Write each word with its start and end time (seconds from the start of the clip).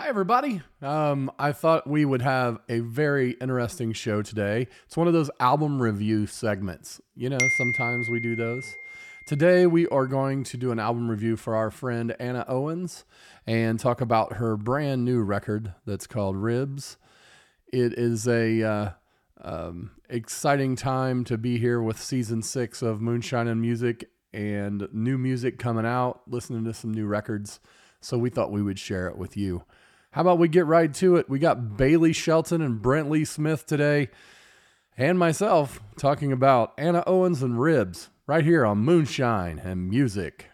Hi, 0.00 0.08
everybody. 0.08 0.62
Um, 0.80 1.30
I 1.38 1.52
thought 1.52 1.86
we 1.86 2.06
would 2.06 2.22
have 2.22 2.58
a 2.70 2.78
very 2.80 3.32
interesting 3.32 3.92
show 3.92 4.22
today. 4.22 4.66
It's 4.86 4.96
one 4.96 5.08
of 5.08 5.12
those 5.12 5.30
album 5.38 5.80
review 5.80 6.26
segments. 6.26 7.02
You 7.14 7.28
know, 7.28 7.38
sometimes 7.58 8.08
we 8.08 8.18
do 8.18 8.34
those. 8.34 8.64
Today, 9.26 9.66
we 9.66 9.86
are 9.88 10.06
going 10.06 10.42
to 10.44 10.56
do 10.56 10.72
an 10.72 10.78
album 10.78 11.10
review 11.10 11.36
for 11.36 11.54
our 11.54 11.70
friend 11.70 12.16
Anna 12.18 12.46
Owens 12.48 13.04
and 13.46 13.78
talk 13.78 14.00
about 14.00 14.36
her 14.36 14.56
brand 14.56 15.04
new 15.04 15.20
record 15.20 15.74
that's 15.84 16.06
called 16.06 16.34
Ribs. 16.34 16.96
It 17.70 17.92
is 17.98 18.26
a 18.26 18.62
uh, 18.62 18.90
um, 19.42 19.90
exciting 20.08 20.76
time 20.76 21.24
to 21.24 21.36
be 21.36 21.58
here 21.58 21.82
with 21.82 22.00
season 22.00 22.40
six 22.40 22.80
of 22.80 23.02
Moonshine 23.02 23.48
and 23.48 23.60
Music 23.60 24.08
and 24.32 24.88
new 24.94 25.18
music 25.18 25.58
coming 25.58 25.84
out, 25.84 26.22
listening 26.26 26.64
to 26.64 26.72
some 26.72 26.94
new 26.94 27.04
records. 27.04 27.60
So 28.00 28.16
we 28.16 28.30
thought 28.30 28.50
we 28.50 28.62
would 28.62 28.78
share 28.78 29.06
it 29.08 29.18
with 29.18 29.36
you. 29.36 29.62
How 30.12 30.22
about 30.22 30.40
we 30.40 30.48
get 30.48 30.66
right 30.66 30.92
to 30.94 31.16
it? 31.16 31.28
We 31.28 31.38
got 31.38 31.76
Bailey 31.76 32.12
Shelton 32.12 32.60
and 32.62 32.82
Brent 32.82 33.08
Lee 33.08 33.24
Smith 33.24 33.64
today, 33.64 34.08
and 34.96 35.16
myself 35.16 35.80
talking 35.96 36.32
about 36.32 36.72
Anna 36.76 37.04
Owens 37.06 37.44
and 37.44 37.60
Ribs 37.60 38.10
right 38.26 38.44
here 38.44 38.66
on 38.66 38.78
Moonshine 38.78 39.60
and 39.60 39.88
Music. 39.88 40.46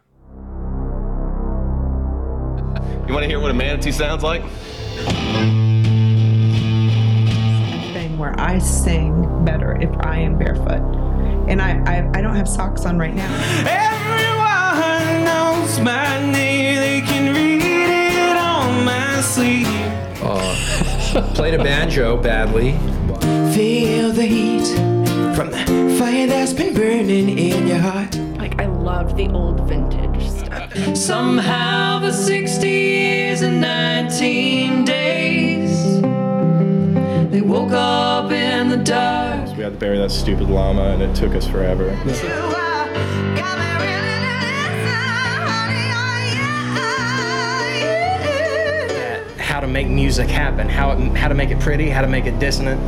You 3.07 3.15
want 3.15 3.23
to 3.23 3.29
hear 3.29 3.41
what 3.41 3.51
a 3.51 3.55
manatee 3.55 3.93
sounds 3.93 4.23
like? 4.23 4.43
thing 7.95 8.19
where 8.19 8.39
I 8.39 8.59
sing 8.59 9.45
better 9.45 9.81
if 9.81 9.91
I 10.01 10.19
am 10.19 10.37
barefoot. 10.37 10.83
And 11.49 11.63
I, 11.63 11.83
I, 11.87 12.11
I 12.19 12.21
don't 12.21 12.35
have 12.35 12.49
socks 12.49 12.85
on 12.85 12.99
right 12.99 13.15
now. 13.15 13.33
Everyone 13.59 13.86
Played 21.17 21.55
a 21.55 21.65
banjo 21.65 22.19
badly. 22.19 22.73
Feel 23.55 24.13
the 24.13 24.27
heat 24.27 24.67
from 25.35 25.51
the 25.51 25.97
fire 25.99 26.27
that's 26.27 26.53
been 26.53 26.75
burning 26.75 27.39
in 27.39 27.67
your 27.67 27.79
heart. 27.79 28.15
Like 28.37 28.61
I 28.61 28.67
love 28.67 29.17
the 29.17 29.29
old 29.31 29.67
vintage 29.67 30.29
stuff. 30.29 30.75
Somehow 30.95 32.01
the 32.01 32.13
60 32.13 32.69
years 32.69 33.41
and 33.41 33.63
19 33.63 34.85
days, 34.85 36.03
they 37.31 37.41
woke 37.41 37.73
up 37.73 38.31
in 38.31 38.69
the 38.69 38.77
dark. 38.77 39.57
We 39.57 39.63
had 39.63 39.73
to 39.73 39.79
bury 39.79 39.97
that 39.97 40.11
stupid 40.11 40.51
llama, 40.51 40.83
and 40.83 41.03
it 41.03 41.17
took 41.17 41.35
us 41.35 41.47
forever. 41.47 41.97
Make 49.77 49.89
music 49.89 50.27
happen, 50.31 50.71
how 50.71 50.93
it, 50.93 50.99
how 51.19 51.29
to 51.29 51.35
make 51.35 51.51
it 51.51 51.61
pretty, 51.61 51.91
how 51.91 52.01
to 52.01 52.07
make 52.07 52.25
it 52.25 52.39
dissonant, 52.39 52.81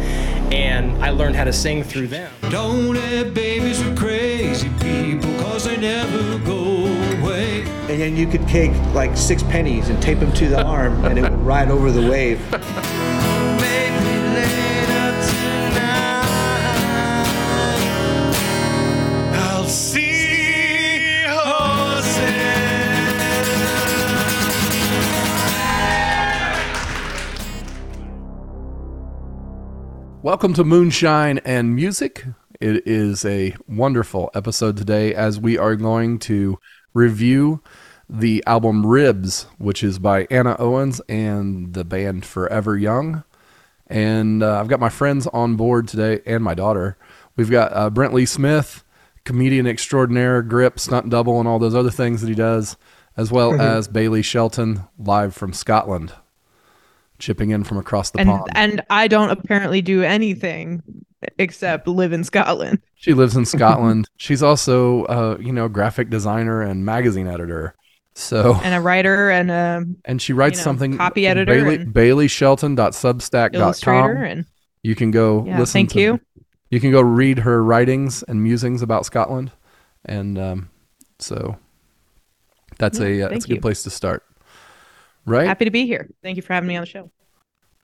and 0.55 1.05
I 1.05 1.11
learned 1.11 1.37
how 1.37 1.45
to 1.45 1.53
sing 1.53 1.83
through 1.83 2.07
them. 2.07 2.33
Don't 2.49 2.95
let 2.95 3.35
babies 3.35 3.85
with 3.85 3.99
crazy 3.99 4.71
people, 4.81 5.31
cause 5.39 5.65
they 5.65 5.77
never 5.77 6.39
go 6.39 6.87
away. 7.21 7.61
and 7.91 8.01
then 8.01 8.17
you 8.17 8.27
could 8.27 8.49
take 8.49 8.73
like 8.95 9.19
six 9.19 9.43
pennies 9.43 9.91
and 9.91 10.01
tape 10.01 10.19
them 10.19 10.33
to 10.33 10.49
the 10.49 10.63
arm 10.65 11.05
and 11.05 11.19
it 11.19 11.23
would 11.23 11.41
ride 11.41 11.71
over 11.71 11.93
the 11.93 12.11
wave 12.11 12.41
Welcome 30.29 30.53
to 30.55 30.63
Moonshine 30.63 31.39
and 31.39 31.75
Music. 31.75 32.27
It 32.61 32.87
is 32.87 33.25
a 33.25 33.57
wonderful 33.67 34.31
episode 34.35 34.77
today 34.77 35.15
as 35.15 35.41
we 35.41 35.57
are 35.57 35.75
going 35.75 36.19
to 36.19 36.59
review 36.93 37.63
the 38.11 38.45
album 38.47 38.85
Ribs, 38.85 39.47
which 39.57 39.83
is 39.83 39.99
by 39.99 40.27
Anna 40.31 40.55
Owens 40.59 41.01
and 41.09 41.73
the 41.73 41.83
band 41.83 42.27
Forever 42.27 42.77
Young. 42.77 43.25
And 43.87 44.43
uh, 44.43 44.61
I've 44.61 44.69
got 44.69 44.81
my 44.81 44.91
friends 44.91 45.27
on 45.29 45.57
board 45.57 45.89
today 45.89 46.21
and 46.27 46.45
my 46.45 46.53
daughter. 46.53 46.99
We've 47.35 47.51
got 47.51 47.75
uh, 47.75 47.89
Brent 47.89 48.13
Lee 48.13 48.27
Smith, 48.27 48.85
comedian 49.25 49.67
extraordinaire, 49.67 50.43
grip, 50.43 50.79
stunt 50.79 51.09
double, 51.09 51.39
and 51.39 51.49
all 51.49 51.59
those 51.59 51.75
other 51.75 51.91
things 51.91 52.21
that 52.21 52.29
he 52.29 52.35
does, 52.35 52.77
as 53.17 53.33
well 53.33 53.59
as 53.59 53.89
Bailey 53.89 54.21
Shelton, 54.21 54.83
live 54.99 55.35
from 55.35 55.55
Scotland, 55.55 56.13
chipping 57.19 57.51
in 57.51 57.65
from 57.65 57.79
across 57.79 58.11
the 58.11 58.21
And 58.21 58.29
pond. 58.29 58.49
and 58.55 58.83
I 58.91 59.09
don't 59.09 59.31
apparently 59.31 59.81
do 59.83 60.03
anything 60.03 60.83
except 61.39 61.89
live 61.89 62.13
in 62.13 62.23
Scotland. 62.25 62.81
She 63.01 63.15
lives 63.15 63.37
in 63.37 63.47
Scotland. 63.57 64.09
She's 64.17 64.43
also, 64.43 65.05
uh, 65.05 65.37
you 65.41 65.53
know, 65.53 65.69
graphic 65.69 66.11
designer 66.11 66.63
and 66.63 66.85
magazine 66.85 67.29
editor. 67.29 67.77
So, 68.15 68.57
And 68.65 68.75
a 68.75 68.81
writer 68.81 69.31
and 69.31 69.51
a 69.53 69.85
and 70.05 70.21
she 70.21 70.33
writes 70.33 70.57
you 70.59 70.63
know, 70.63 70.65
something. 70.65 70.97
copy 70.97 71.25
editor 71.29 71.55
Bailey, 71.55 71.77
and 71.77 71.95
BaileyShelton.substack.com. 71.95 74.17
and 74.17 74.45
You 74.83 74.97
can 74.97 75.13
go 75.13 75.45
Yeah, 75.47 75.61
listen. 75.61 75.73
thank 75.73 75.91
to- 75.93 76.01
you. 76.01 76.21
You 76.71 76.81
can 76.81 76.91
go 76.91 77.01
read 77.01 77.39
her 77.41 77.63
writings 77.65 78.23
and 78.25 78.43
musings 78.43 78.83
about 78.83 79.07
Scotland, 79.07 79.51
and 80.05 80.39
um, 80.39 80.69
so 81.19 81.57
that's 82.79 82.99
Yeah, 82.99 83.07
a 83.07 83.23
uh, 83.23 83.29
that's 83.31 83.45
a 83.47 83.49
good 83.49 83.55
you. 83.55 83.61
place 83.61 83.83
to 83.85 83.91
start. 83.91 84.23
Right? 85.29 85.47
happy 85.47 85.65
to 85.67 85.71
be 85.71 85.87
here. 85.87 86.09
Thank 86.23 86.37
you 86.37 86.43
for 86.43 86.53
having 86.53 86.69
me 86.69 86.77
on 86.77 86.83
the 86.83 86.87
show. 86.87 87.11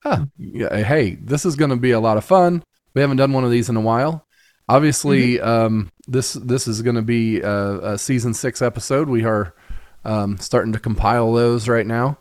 Ah, 0.05 0.27
yeah, 0.39 0.83
hey, 0.83 1.15
this 1.15 1.47
is 1.47 1.57
going 1.57 1.71
to 1.71 1.77
be 1.77 1.93
a 1.93 2.01
lot 2.01 2.17
of 2.17 2.25
fun. 2.25 2.63
We 2.95 3.01
haven't 3.01 3.17
done 3.17 3.33
one 3.33 3.45
of 3.45 3.51
these 3.51 3.69
in 3.69 3.77
a 3.77 3.81
while. 3.81 4.27
Obviously, 4.69 5.41
um, 5.41 5.91
this 6.07 6.35
this 6.35 6.67
is 6.67 6.83
going 6.83 6.97
to 6.97 7.03
be 7.03 7.41
a, 7.41 7.93
a 7.93 7.99
season 7.99 8.35
six 8.35 8.63
episode. 8.63 9.09
We 9.09 9.25
are 9.25 9.55
um, 10.05 10.39
starting 10.39 10.73
to 10.73 10.79
compile 10.79 11.33
those 11.33 11.69
right 11.69 11.87
now, 11.87 12.19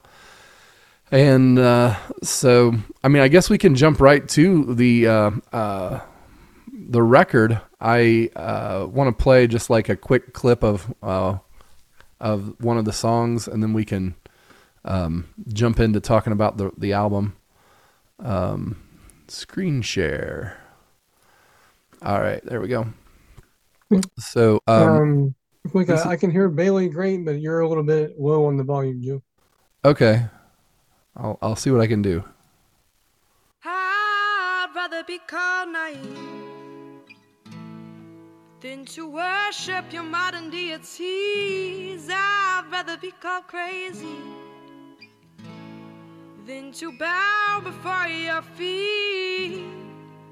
and 1.12 1.58
uh, 1.60 1.96
so 2.22 2.74
I 3.04 3.08
mean, 3.08 3.22
I 3.22 3.30
guess 3.30 3.50
we 3.50 3.58
can 3.58 3.76
jump 3.76 4.02
right 4.02 4.28
to 4.30 4.74
the 4.74 5.08
uh, 5.08 5.32
uh, 5.54 6.00
the 6.72 7.02
record. 7.02 7.62
I 7.80 8.30
uh, 8.36 8.88
want 8.90 9.18
to 9.18 9.24
play 9.24 9.48
just 9.48 9.70
like 9.70 9.88
a 9.88 9.96
quick 9.96 10.34
clip 10.34 10.64
of 10.64 10.94
uh, 11.02 11.38
of 12.20 12.62
one 12.62 12.78
of 12.78 12.86
the 12.86 12.94
songs, 12.94 13.48
and 13.48 13.64
then 13.64 13.74
we 13.74 13.86
can 13.86 14.16
um, 14.86 15.28
jump 15.52 15.80
into 15.80 16.00
talking 16.00 16.34
about 16.34 16.58
the 16.58 16.72
the 16.78 16.94
album 16.94 17.36
um, 18.20 18.82
screen 19.28 19.82
share. 19.82 20.58
All 22.02 22.20
right, 22.22 22.44
there 22.46 22.60
we 22.60 22.68
go. 22.68 22.88
So, 24.20 24.60
um, 24.68 24.90
Um, 24.90 25.36
we 25.74 25.86
this 25.86 26.06
I 26.06 26.18
can 26.18 26.32
hear 26.32 26.50
Bailey 26.50 26.90
great, 26.90 27.24
but 27.24 27.40
you're 27.40 27.62
a 27.62 27.68
little 27.68 27.84
bit 27.84 28.20
low 28.20 28.46
on 28.48 28.58
the 28.58 28.64
volume, 28.64 29.02
Joe. 29.02 29.22
okay, 29.86 30.26
I'll 31.16 31.38
I'll 31.42 31.56
see 31.56 31.72
what 31.72 31.82
I 31.82 31.88
can 31.88 32.02
do. 32.02 32.24
I'd 33.64 34.68
rather 34.76 35.04
be 35.04 35.20
called 35.20 35.70
naive 35.70 36.18
than 38.60 38.86
to 38.86 39.08
worship 39.10 39.94
your 39.94 40.04
modern 40.04 40.50
deities. 40.50 42.10
I'd 42.10 42.66
rather 42.70 42.98
be 42.98 43.12
called 43.12 43.48
crazy 43.48 44.18
than 46.46 46.74
to 46.74 46.92
bow 46.98 47.62
before 47.64 48.08
your 48.08 48.42
feet. 48.42 49.64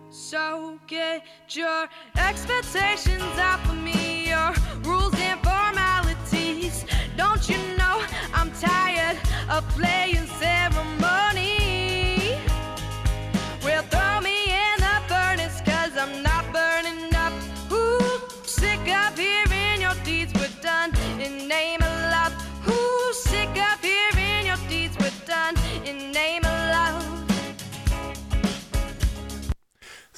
So 0.09 0.77
get 0.87 1.23
your 1.49 1.87
expectations 2.17 3.37
out 3.37 3.59
for 3.65 3.73
me, 3.73 4.27
your 4.29 4.53
rules 4.83 5.13
and 5.19 5.39
formalities. 5.41 6.85
Don't 7.15 7.47
you 7.47 7.57
know 7.77 8.03
I'm 8.33 8.51
tired 8.59 9.17
of 9.49 9.67
playing 9.69 10.20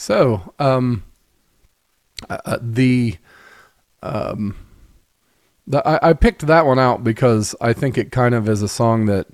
So, 0.03 0.53
um, 0.59 1.05
uh, 2.29 2.37
uh, 2.43 2.57
the 2.61 3.15
um, 4.01 4.53
the 5.65 5.81
I, 5.87 6.09
I 6.09 6.13
picked 6.13 6.45
that 6.45 6.65
one 6.65 6.77
out 6.77 7.05
because 7.05 7.55
I 7.61 7.71
think 7.71 7.97
it 7.97 8.11
kind 8.11 8.35
of 8.35 8.49
is 8.49 8.61
a 8.61 8.67
song 8.67 9.05
that 9.05 9.27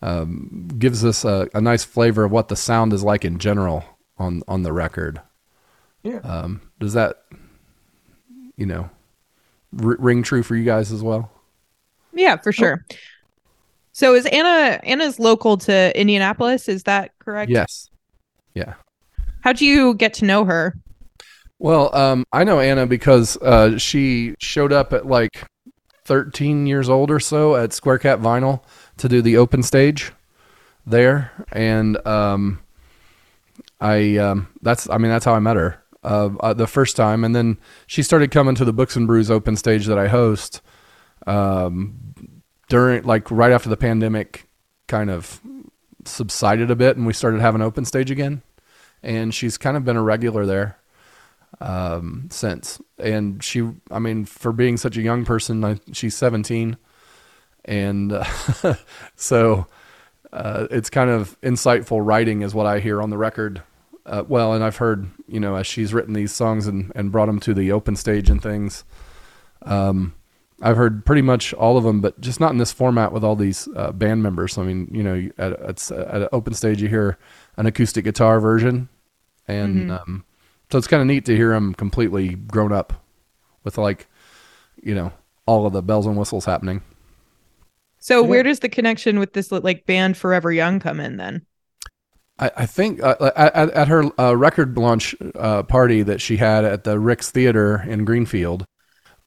um, 0.00 0.70
gives 0.78 1.04
us 1.04 1.26
a, 1.26 1.50
a 1.52 1.60
nice 1.60 1.84
flavor 1.84 2.24
of 2.24 2.32
what 2.32 2.48
the 2.48 2.56
sound 2.56 2.94
is 2.94 3.04
like 3.04 3.22
in 3.22 3.38
general 3.38 3.84
on 4.16 4.42
on 4.48 4.62
the 4.62 4.72
record. 4.72 5.20
Yeah. 6.02 6.20
Um, 6.20 6.62
does 6.80 6.94
that, 6.94 7.24
you 8.56 8.64
know, 8.64 8.88
r- 9.78 9.98
ring 9.98 10.22
true 10.22 10.42
for 10.42 10.56
you 10.56 10.64
guys 10.64 10.90
as 10.90 11.02
well? 11.02 11.30
Yeah, 12.14 12.38
for 12.38 12.50
sure. 12.50 12.86
So 13.92 14.14
is 14.14 14.24
Anna 14.24 14.80
Anna's 14.84 15.18
local 15.18 15.58
to 15.58 16.00
Indianapolis? 16.00 16.66
Is 16.66 16.84
that 16.84 17.12
correct? 17.18 17.50
Yes. 17.50 17.90
Yeah. 18.54 18.76
How'd 19.44 19.60
you 19.60 19.92
get 19.92 20.14
to 20.14 20.24
know 20.24 20.46
her? 20.46 20.74
Well, 21.58 21.94
um, 21.94 22.24
I 22.32 22.44
know 22.44 22.60
Anna 22.60 22.86
because 22.86 23.36
uh, 23.42 23.76
she 23.76 24.34
showed 24.38 24.72
up 24.72 24.94
at 24.94 25.04
like 25.04 25.46
13 26.06 26.66
years 26.66 26.88
old 26.88 27.10
or 27.10 27.20
so 27.20 27.54
at 27.54 27.74
Square 27.74 27.98
Cat 27.98 28.20
Vinyl 28.20 28.62
to 28.96 29.06
do 29.06 29.20
the 29.20 29.36
open 29.36 29.62
stage 29.62 30.12
there, 30.86 31.30
and 31.52 31.98
um, 32.06 32.60
I 33.82 34.16
um, 34.16 34.48
that's 34.62 34.88
I 34.88 34.96
mean 34.96 35.10
that's 35.10 35.26
how 35.26 35.34
I 35.34 35.40
met 35.40 35.56
her 35.56 35.78
uh, 36.02 36.30
uh, 36.40 36.54
the 36.54 36.66
first 36.66 36.96
time, 36.96 37.22
and 37.22 37.36
then 37.36 37.58
she 37.86 38.02
started 38.02 38.30
coming 38.30 38.54
to 38.54 38.64
the 38.64 38.72
Books 38.72 38.96
and 38.96 39.06
Brews 39.06 39.30
open 39.30 39.56
stage 39.56 39.84
that 39.84 39.98
I 39.98 40.08
host 40.08 40.62
um, 41.26 42.14
during 42.70 43.02
like 43.02 43.30
right 43.30 43.52
after 43.52 43.68
the 43.68 43.76
pandemic 43.76 44.48
kind 44.86 45.10
of 45.10 45.42
subsided 46.06 46.70
a 46.70 46.76
bit, 46.76 46.96
and 46.96 47.06
we 47.06 47.12
started 47.12 47.42
having 47.42 47.60
open 47.60 47.84
stage 47.84 48.10
again, 48.10 48.40
and 49.04 49.34
she's 49.34 49.58
kind 49.58 49.76
of 49.76 49.84
been 49.84 49.96
a 49.96 50.02
regular 50.02 50.46
there 50.46 50.78
um, 51.60 52.28
since. 52.30 52.80
And 52.98 53.44
she, 53.44 53.70
I 53.90 53.98
mean, 53.98 54.24
for 54.24 54.52
being 54.52 54.76
such 54.76 54.96
a 54.96 55.02
young 55.02 55.24
person, 55.24 55.64
I, 55.64 55.78
she's 55.92 56.16
17. 56.16 56.76
And 57.66 58.12
uh, 58.12 58.24
so 59.16 59.66
uh, 60.32 60.66
it's 60.70 60.90
kind 60.90 61.10
of 61.10 61.40
insightful 61.42 62.04
writing, 62.04 62.42
is 62.42 62.54
what 62.54 62.66
I 62.66 62.80
hear 62.80 63.02
on 63.02 63.10
the 63.10 63.18
record. 63.18 63.62
Uh, 64.06 64.24
well, 64.26 64.52
and 64.52 64.64
I've 64.64 64.76
heard, 64.76 65.08
you 65.28 65.40
know, 65.40 65.54
as 65.54 65.66
she's 65.66 65.94
written 65.94 66.14
these 66.14 66.32
songs 66.32 66.66
and, 66.66 66.90
and 66.94 67.12
brought 67.12 67.26
them 67.26 67.40
to 67.40 67.54
the 67.54 67.72
open 67.72 67.96
stage 67.96 68.28
and 68.28 68.42
things. 68.42 68.84
Um, 69.62 70.14
I've 70.60 70.76
heard 70.76 71.04
pretty 71.04 71.22
much 71.22 71.52
all 71.54 71.76
of 71.76 71.84
them, 71.84 72.00
but 72.00 72.20
just 72.20 72.40
not 72.40 72.52
in 72.52 72.58
this 72.58 72.72
format 72.72 73.12
with 73.12 73.24
all 73.24 73.36
these 73.36 73.68
uh, 73.76 73.92
band 73.92 74.22
members. 74.22 74.56
I 74.56 74.62
mean, 74.62 74.88
you 74.92 75.02
know, 75.02 75.30
at, 75.36 75.52
at, 75.60 75.90
at 75.90 76.22
an 76.22 76.28
open 76.32 76.54
stage, 76.54 76.80
you 76.80 76.88
hear 76.88 77.18
an 77.56 77.66
acoustic 77.66 78.04
guitar 78.04 78.40
version, 78.40 78.88
and 79.48 79.90
Mhm. 79.90 80.00
um, 80.00 80.24
so 80.70 80.78
it's 80.78 80.86
kind 80.86 81.00
of 81.00 81.06
neat 81.06 81.24
to 81.26 81.36
hear 81.36 81.50
them 81.50 81.74
completely 81.74 82.34
grown 82.34 82.72
up 82.72 83.04
with 83.62 83.78
like, 83.78 84.08
you 84.82 84.94
know, 84.94 85.12
all 85.46 85.66
of 85.66 85.72
the 85.72 85.82
bells 85.82 86.06
and 86.06 86.16
whistles 86.16 86.44
happening. 86.44 86.82
So 87.98 88.22
where 88.22 88.42
does 88.42 88.60
the 88.60 88.68
connection 88.68 89.18
with 89.18 89.32
this 89.32 89.50
like 89.50 89.86
band 89.86 90.16
Forever 90.16 90.52
Young 90.52 90.78
come 90.80 91.00
in 91.00 91.16
then? 91.16 91.46
I, 92.38 92.50
I 92.56 92.66
think 92.66 93.02
uh, 93.02 93.32
at, 93.36 93.54
at 93.54 93.70
at 93.70 93.88
her 93.88 94.20
uh, 94.20 94.36
record 94.36 94.76
launch 94.76 95.14
uh, 95.36 95.62
party 95.62 96.02
that 96.02 96.20
she 96.20 96.36
had 96.36 96.64
at 96.64 96.84
the 96.84 96.98
Rick's 96.98 97.30
Theater 97.30 97.82
in 97.86 98.04
Greenfield, 98.04 98.64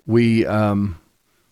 we 0.06 0.46
um, 0.46 1.00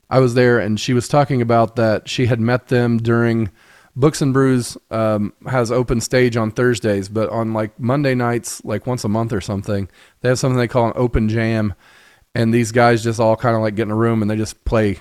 I 0.10 0.20
was 0.20 0.34
there 0.34 0.60
and 0.60 0.80
she 0.80 0.94
was 0.94 1.08
talking 1.08 1.42
about 1.42 1.78
that 1.78 2.10
she 2.10 2.26
had 2.28 2.40
met 2.40 2.68
them 2.68 2.98
during 2.98 3.50
Books 3.96 4.22
and 4.22 4.34
Brews 4.34 4.78
um, 4.92 5.32
has 5.48 5.72
open 5.72 6.02
stage 6.02 6.36
on 6.36 6.52
Thursdays, 6.52 7.08
but 7.10 7.30
on 7.30 7.54
like 7.54 7.80
Monday 7.80 8.14
nights, 8.16 8.64
like 8.66 8.86
once 8.86 9.04
a 9.04 9.10
month 9.10 9.32
or 9.32 9.42
something, 9.42 9.88
they 10.22 10.30
have 10.30 10.38
something 10.40 10.58
they 10.58 10.68
call 10.68 10.88
an 10.88 10.94
open 10.96 11.30
jam, 11.30 11.74
and 12.34 12.54
these 12.54 12.72
guys 12.74 13.04
just 13.04 13.20
all 13.20 13.36
kind 13.38 13.56
of 13.56 13.62
like 13.62 13.76
get 13.76 13.84
in 13.84 13.92
a 13.92 13.96
room 13.96 14.22
and 14.22 14.30
they 14.30 14.36
just 14.36 14.66
play 14.66 15.00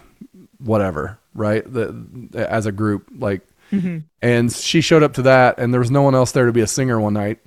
whatever, 0.58 1.18
right? 1.34 1.64
The, 1.70 2.28
as 2.34 2.66
a 2.66 2.72
group, 2.72 3.08
like 3.16 3.42
Mhm. 3.72 4.04
and 4.22 4.52
she 4.52 4.80
showed 4.82 5.02
up 5.02 5.14
to 5.14 5.22
that 5.22 5.58
and 5.58 5.72
there 5.72 5.80
was 5.80 5.90
no 5.90 6.02
one 6.02 6.14
else 6.14 6.32
there 6.32 6.44
to 6.46 6.52
be 6.52 6.60
a 6.60 6.66
singer 6.66 7.00
one 7.00 7.14
night 7.14 7.38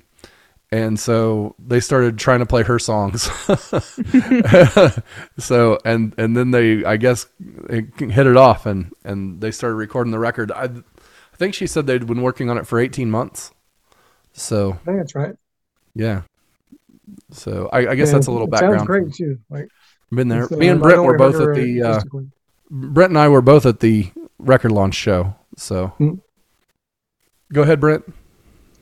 and 0.72 0.98
so 0.98 1.54
they 1.64 1.78
started 1.78 2.18
trying 2.18 2.40
to 2.40 2.44
play 2.44 2.64
her 2.64 2.80
songs 2.80 3.30
so 5.38 5.78
and 5.84 6.14
and 6.18 6.36
then 6.36 6.50
they 6.50 6.84
i 6.84 6.96
guess 6.96 7.26
it 7.70 7.86
hit 7.98 8.26
it 8.26 8.36
off 8.36 8.66
and 8.66 8.92
and 9.04 9.40
they 9.40 9.50
started 9.52 9.76
recording 9.76 10.10
the 10.10 10.18
record 10.18 10.50
I 10.52 10.68
think 11.38 11.54
she 11.54 11.66
said 11.66 11.86
they'd 11.86 12.06
been 12.06 12.22
working 12.22 12.50
on 12.50 12.58
it 12.58 12.66
for 12.66 12.78
18 12.78 13.10
months. 13.10 13.52
So 14.32 14.72
I 14.72 14.84
think 14.84 14.98
that's 14.98 15.14
right. 15.14 15.34
yeah. 15.94 16.22
So 17.30 17.70
i, 17.72 17.88
I 17.88 17.94
guess 17.94 18.08
And 18.08 18.18
that's 18.18 18.26
a 18.26 18.30
little 18.30 18.46
it 18.46 18.50
background. 18.50 18.80
Sounds 18.80 18.86
great 18.86 19.14
too. 19.14 19.38
Like 19.48 19.68
been 20.12 20.28
there. 20.28 20.44
it's, 20.44 20.52
uh, 20.52 20.56
me 20.56 20.68
and 20.68 20.80
I 20.80 20.82
brett 20.82 21.02
were 21.02 21.16
both 21.16 21.40
at 21.40 21.54
the 21.54 21.82
uh, 21.82 22.00
brett 22.70 23.08
and 23.08 23.18
i 23.18 23.28
were 23.28 23.40
both 23.40 23.64
at 23.64 23.80
the 23.80 24.10
record 24.38 24.72
launch 24.72 24.94
show 24.94 25.34
so. 25.56 25.92
Go 27.52 27.62
ahead 27.62 27.80
brett. 27.80 28.02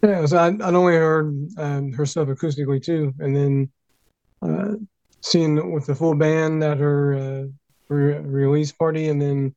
Yeah, 0.02 0.26
so 0.26 0.36
I, 0.36 0.48
I'd 0.48 0.60
only 0.60 0.94
heard 0.94 1.48
um, 1.56 1.92
her 1.92 2.04
stuff 2.04 2.28
acoustically 2.28 2.82
too, 2.82 3.14
and 3.18 3.34
then 3.34 3.70
uh, 4.42 4.74
seeing 5.22 5.72
with 5.72 5.86
the 5.86 5.94
full 5.94 6.14
band 6.14 6.62
at 6.62 6.78
her 6.78 7.14
uh, 7.14 7.44
re- 7.88 8.18
release 8.18 8.72
party, 8.72 9.08
and 9.08 9.20
then 9.20 9.54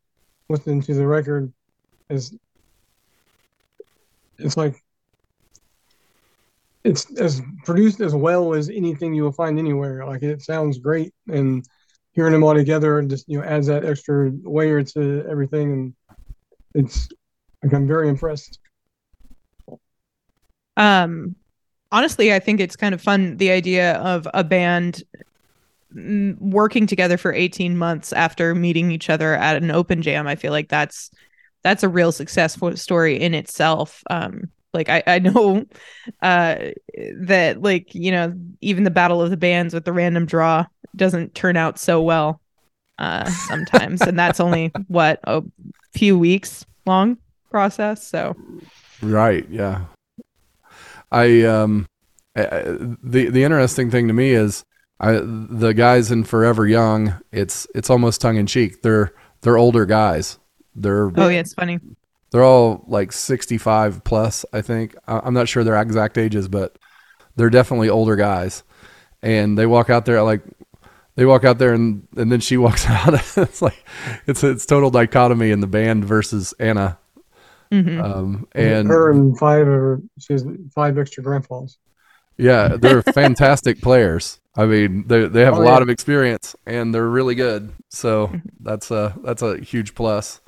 listening 0.48 0.82
to 0.84 0.94
the 0.94 1.06
record 1.06 1.52
is 2.10 2.36
it's 4.40 4.58
like 4.58 4.84
it's 6.84 7.12
as 7.18 7.42
produced 7.66 8.00
as 8.00 8.16
well 8.16 8.54
as 8.54 8.70
anything 8.70 9.14
you 9.14 9.24
will 9.24 9.32
find 9.32 9.60
anywhere. 9.60 10.06
Like 10.06 10.24
it 10.24 10.42
sounds 10.42 10.80
great, 10.80 11.14
and 11.28 11.66
hearing 12.14 12.34
them 12.34 12.44
all 12.44 12.54
together 12.54 13.00
and 13.00 13.10
just 13.10 13.28
you 13.28 13.38
know 13.38 13.46
adds 13.46 13.68
that 13.68 13.86
extra 13.86 14.32
layer 14.44 14.84
to 14.84 15.26
everything, 15.30 15.72
and 15.74 15.94
it's 16.74 17.10
like 17.64 17.74
I'm 17.74 17.88
very 17.88 18.10
impressed. 18.10 18.60
Um, 20.78 21.36
honestly, 21.92 22.34
I 22.34 22.40
think 22.40 22.60
it's 22.60 22.76
kind 22.76 22.96
of 22.96 23.02
fun 23.02 23.38
the 23.38 23.52
idea 23.52 23.98
of 23.98 24.28
a 24.34 24.44
band 24.44 25.04
mm, 25.94 26.40
working 26.40 26.88
together 26.88 27.18
for 27.18 27.34
18 27.34 27.78
months 27.78 28.14
after 28.14 28.56
meeting 28.56 28.92
each 28.92 29.10
other 29.10 29.36
at 29.36 29.62
an 29.62 29.72
open 29.72 30.02
jam. 30.02 30.28
I 30.28 30.36
feel 30.36 30.52
like 30.52 30.70
that's 30.70 31.12
that's 31.64 31.84
a 31.84 31.90
real 31.90 32.12
successful 32.12 32.76
story 32.78 33.20
in 33.20 33.34
itself. 33.34 34.04
Um, 34.10 34.50
like 34.74 34.88
I, 34.90 35.02
I 35.08 35.20
know 35.20 35.66
uh 36.22 36.56
that 37.22 37.62
like 37.62 37.94
you 37.96 38.12
know 38.12 38.34
even 38.62 38.84
the 38.84 38.92
battle 38.92 39.22
of 39.22 39.30
the 39.32 39.38
bands 39.38 39.74
with 39.74 39.84
the 39.86 39.94
random 39.94 40.26
draw 40.28 40.66
doesn't 40.96 41.34
turn 41.34 41.58
out 41.58 41.80
so 41.80 42.02
well 42.04 42.40
uh 43.00 43.26
sometimes 43.48 44.02
and 44.02 44.18
that's 44.20 44.40
only 44.40 44.72
what 44.88 45.20
a 45.24 45.42
few 45.94 46.20
weeks 46.20 46.66
long 46.86 47.18
process 47.50 48.06
so 48.08 48.36
Right. 49.02 49.48
Yeah. 49.50 49.86
I 51.12 51.44
um, 51.44 51.86
I- 52.36 52.46
I- 52.46 52.64
the 53.04 53.30
the 53.30 53.44
interesting 53.44 53.90
thing 53.90 54.08
to 54.08 54.14
me 54.14 54.32
is 54.32 54.64
I 55.00 55.14
the 55.24 55.74
guys 55.74 56.12
in 56.12 56.24
Forever 56.24 56.68
Young. 56.68 57.20
It's 57.32 57.66
it's 57.74 57.90
almost 57.90 58.22
tongue 58.22 58.38
in 58.38 58.46
cheek. 58.48 58.82
They're 58.82 59.14
they're 59.42 59.58
older 59.58 59.86
guys. 59.86 60.39
They're 60.82 61.12
oh 61.16 61.28
yeah 61.30 61.40
it's 61.40 61.54
funny 61.54 61.80
they're 62.32 62.44
all 62.44 62.84
like 62.88 63.12
sixty 63.12 63.58
five 63.58 64.04
plus. 64.04 64.46
I 64.54 64.62
think 64.62 64.96
I- 65.08 65.22
I'm 65.24 65.34
not 65.34 65.48
sure 65.50 65.64
their 65.64 65.80
exact 65.82 66.18
ages, 66.18 66.48
but 66.48 66.78
they're 67.36 67.50
definitely 67.50 67.90
older 67.90 68.16
guys. 68.16 68.64
And 69.22 69.58
they 69.58 69.66
walk 69.66 69.90
out 69.90 70.06
there 70.06 70.22
like 70.24 70.44
they 71.16 71.26
walk 71.26 71.44
out 71.44 71.58
there 71.58 71.74
and 71.74 72.08
and 72.16 72.32
then 72.32 72.40
she 72.40 72.56
walks 72.66 72.86
out. 72.88 73.14
it's 73.38 73.62
like 73.62 73.84
it's 74.28 74.44
it's 74.44 74.66
total 74.66 74.90
dichotomy 74.92 75.52
in 75.52 75.60
the 75.60 75.68
band 75.68 76.06
versus 76.06 76.54
Anna. 76.60 76.98
Mhm. 77.72 78.04
Um, 78.04 78.48
and 78.54 78.88
her 78.88 79.12
and 79.12 79.38
five 79.38 79.68
or 79.68 80.02
she 80.20 80.34
has 80.34 80.46
five 80.74 80.98
extra 80.98 81.24
grandpas. 81.24 81.78
Yeah, 82.38 82.78
they're 82.80 83.02
fantastic 83.14 83.82
players. 83.82 84.40
I 84.56 84.66
mean, 84.66 85.06
they 85.08 85.28
they 85.28 85.42
have 85.46 85.56
Oh, 85.56 85.62
a 85.62 85.66
lot 85.66 85.78
yeah. 85.78 85.84
of 85.84 85.90
experience 85.90 86.56
and 86.66 86.94
they're 86.94 87.08
really 87.10 87.36
good. 87.36 87.72
So 87.90 88.32
that's 88.60 88.92
a 88.92 89.16
that's 89.24 89.42
a 89.42 89.58
huge 89.60 89.94
plus. 89.96 90.42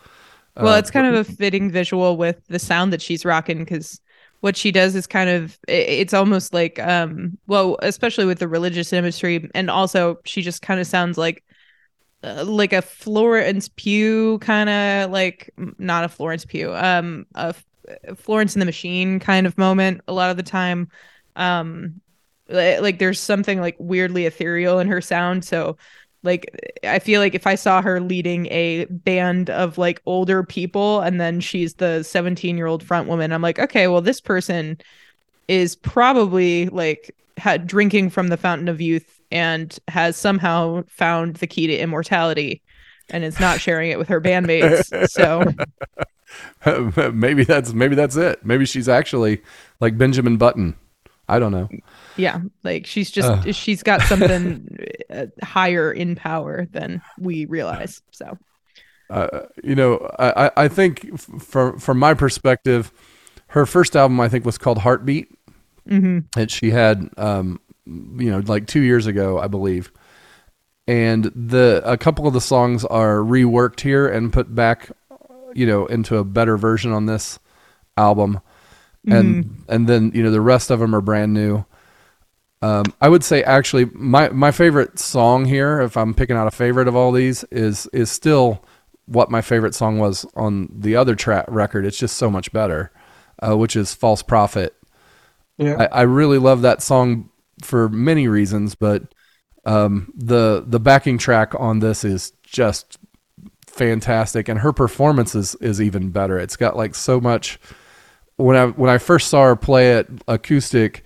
Well, 0.60 0.76
Uh, 0.76 0.78
it's 0.78 0.92
kind 0.92 1.08
of 1.08 1.16
a 1.16 1.24
fitting 1.24 1.72
visual 1.72 2.18
with 2.18 2.46
the 2.48 2.60
sound 2.60 2.94
that 2.94 3.02
she's 3.02 3.26
rocking 3.26 3.60
because 3.60 4.00
what 4.42 4.58
she 4.58 4.72
does 4.72 4.96
is 4.96 5.08
kind 5.08 5.30
of 5.30 5.58
it's 5.68 6.14
almost 6.14 6.54
like 6.54 6.80
um 6.80 7.38
well 7.48 7.78
especially 7.84 8.26
with 8.26 8.40
the 8.40 8.48
religious 8.48 8.92
imagery 8.94 9.50
and 9.54 9.70
also 9.70 10.20
she 10.26 10.42
just 10.42 10.62
kind 10.62 10.80
of 10.80 10.88
sounds 10.88 11.18
like 11.18 11.44
uh, 12.24 12.44
like 12.46 12.74
a 12.74 12.82
Florence 12.82 13.70
Pugh 13.70 14.40
kind 14.40 14.70
of 14.70 15.12
like 15.12 15.52
not 15.80 16.04
a 16.06 16.10
Florence 16.10 16.46
Pugh 16.46 16.74
um 16.76 17.26
a 17.36 17.48
F- 17.56 17.66
Florence 18.18 18.56
and 18.56 18.62
the 18.62 18.66
Machine 18.68 19.20
kind 19.20 19.48
of 19.48 19.58
moment 19.58 20.02
a 20.08 20.14
lot 20.14 20.32
of 20.32 20.38
the 20.38 20.44
time. 20.44 20.90
Um 21.36 22.02
li- 22.50 22.80
like 22.80 23.00
there's 23.00 23.20
something 23.20 23.60
like 23.60 23.76
weirdly 23.80 24.26
ethereal 24.26 24.80
in 24.80 24.88
her 24.88 25.02
sound 25.02 25.46
so 25.46 25.78
like 26.24 26.80
I 26.84 27.00
feel 27.00 27.20
like 27.20 27.36
if 27.36 27.48
I 27.48 27.56
saw 27.56 27.82
her 27.82 28.00
leading 28.00 28.46
a 28.48 28.86
band 28.86 29.50
of 29.50 29.78
like 29.78 30.02
older 30.06 30.44
people 30.44 31.02
and 31.02 31.20
then 31.20 31.40
she's 31.40 31.76
the 31.76 32.04
17 32.04 32.58
year 32.58 32.68
old 32.68 32.84
front 32.84 33.08
woman, 33.08 33.32
I'm 33.32 33.42
like, 33.42 33.60
okay, 33.60 33.88
well, 33.88 34.02
this 34.02 34.22
person 34.22 34.80
is 35.48 35.76
probably 35.76 36.68
like 36.68 37.16
had 37.38 37.66
drinking 37.66 38.10
from 38.12 38.28
the 38.28 38.38
fountain 38.38 38.68
of 38.68 38.80
youth 38.80 39.20
and 39.32 39.78
has 39.88 40.16
somehow 40.16 40.84
found 40.88 41.38
the 41.38 41.48
key 41.48 41.68
to 41.68 41.76
immortality 41.76 42.62
and 43.10 43.24
is 43.24 43.40
not 43.40 43.60
sharing 43.60 43.92
it 43.92 43.98
with 43.98 44.08
her 44.08 44.22
bandmates. 44.22 45.10
So 45.10 45.44
maybe 47.12 47.44
that's 47.44 47.74
maybe 47.74 47.96
that's 47.96 48.16
it. 48.16 48.46
Maybe 48.46 48.66
she's 48.66 48.88
actually 48.88 49.42
like 49.80 49.98
Benjamin 49.98 50.38
Button. 50.38 50.76
I 51.32 51.40
don't 51.40 51.52
know. 51.52 51.70
yeah, 52.18 52.42
like 52.64 52.86
she's 52.86 53.10
just 53.12 53.30
Ugh. 53.30 53.54
she's 53.56 53.84
got 53.84 54.02
something 54.04 54.78
uh, 55.10 55.28
higher 55.44 55.92
in 55.92 56.16
power 56.16 56.68
than 56.72 57.02
we 57.20 57.46
realize. 57.46 58.02
So 58.12 58.38
uh, 59.10 59.42
you 59.64 59.76
know, 59.76 60.10
I, 60.20 60.52
I- 60.56 60.68
think 60.68 61.20
from 61.20 61.80
from 61.80 62.00
my 62.00 62.14
perspective, 62.14 62.92
her 63.48 63.66
first 63.66 63.96
album 63.96 64.20
I 64.20 64.30
think 64.30 64.46
was 64.46 64.58
called 64.58 64.78
Heartbeat, 64.80 65.28
Mhm. 65.90 66.32
that 66.36 66.52
she 66.52 66.70
had, 66.72 67.10
um, 67.18 67.60
you 67.86 68.30
know, 68.32 68.40
like 68.46 68.68
two 68.68 68.82
years 68.82 69.08
ago, 69.08 69.40
I 69.40 69.48
believe. 69.48 69.92
And 70.88 71.26
the 71.36 71.82
a 71.86 71.98
couple 71.98 72.28
of 72.28 72.34
the 72.34 72.42
songs 72.42 72.86
are 72.86 73.18
reworked 73.18 73.82
here 73.82 74.08
and 74.08 74.32
put 74.34 74.54
back, 74.54 74.92
you 75.54 75.66
know, 75.66 75.86
into 75.86 76.18
a 76.18 76.24
better 76.24 76.58
version 76.58 76.92
on 76.92 77.06
this 77.06 77.40
album, 77.98 78.40
and 79.08 79.64
and 79.68 79.88
then 79.88 80.12
you 80.14 80.24
know 80.24 80.32
the 80.32 80.42
rest 80.42 80.70
of 80.72 80.80
them 80.80 80.96
are 80.96 81.02
brand 81.02 81.34
new. 81.34 81.66
Um, 82.62 82.86
I 83.02 83.10
would 83.10 83.24
say 83.24 83.44
actually 83.44 83.86
my 83.94 84.30
my 84.30 84.52
favorite 84.52 85.00
song 85.00 85.46
here, 85.46 85.82
if 85.82 85.98
I'm 85.98 86.14
picking 86.14 86.36
out 86.36 86.48
a 86.48 86.52
favorite 86.52 86.88
of 86.88 86.96
all 86.96 87.12
these, 87.12 87.44
is 87.46 87.88
is 87.88 88.12
still 88.12 88.64
what 89.06 89.32
my 89.32 89.42
favorite 89.42 89.74
song 89.74 89.98
was 89.98 90.26
on 90.36 90.70
the 90.74 90.96
other 90.96 91.16
track 91.16 91.46
record. 91.48 91.86
It's 91.86 91.98
just 91.98 92.18
so 92.18 92.30
much 92.30 92.52
better, 92.52 92.92
uh, 93.42 93.58
which 93.58 93.76
is 93.76 93.94
"False 93.94 94.22
Prophet." 94.22 94.76
Yeah. 95.58 95.88
I, 95.92 96.00
I 96.00 96.02
really 96.04 96.38
love 96.38 96.62
that 96.62 96.82
song 96.82 97.30
for 97.64 97.90
many 97.90 98.28
reasons, 98.28 98.76
but 98.76 99.04
um, 99.66 100.12
the 100.16 100.64
the 100.66 100.80
backing 100.80 101.18
track 101.18 101.54
on 101.60 101.80
this 101.80 102.04
is 102.04 102.34
just 102.44 103.00
fantastic, 103.68 104.48
and 104.48 104.60
her 104.60 104.74
performance 104.74 105.36
is 105.36 105.56
is 105.56 105.82
even 105.82 106.10
better. 106.10 106.38
It's 106.38 106.56
got 106.56 106.76
like 106.78 106.96
so 106.96 107.20
much. 107.20 107.60
When 108.42 108.56
I 108.58 108.68
when 108.68 108.90
I 108.90 108.98
first 108.98 109.30
saw 109.30 109.44
her 109.46 109.56
play 109.56 109.94
it 109.98 110.10
acoustic, 110.28 111.04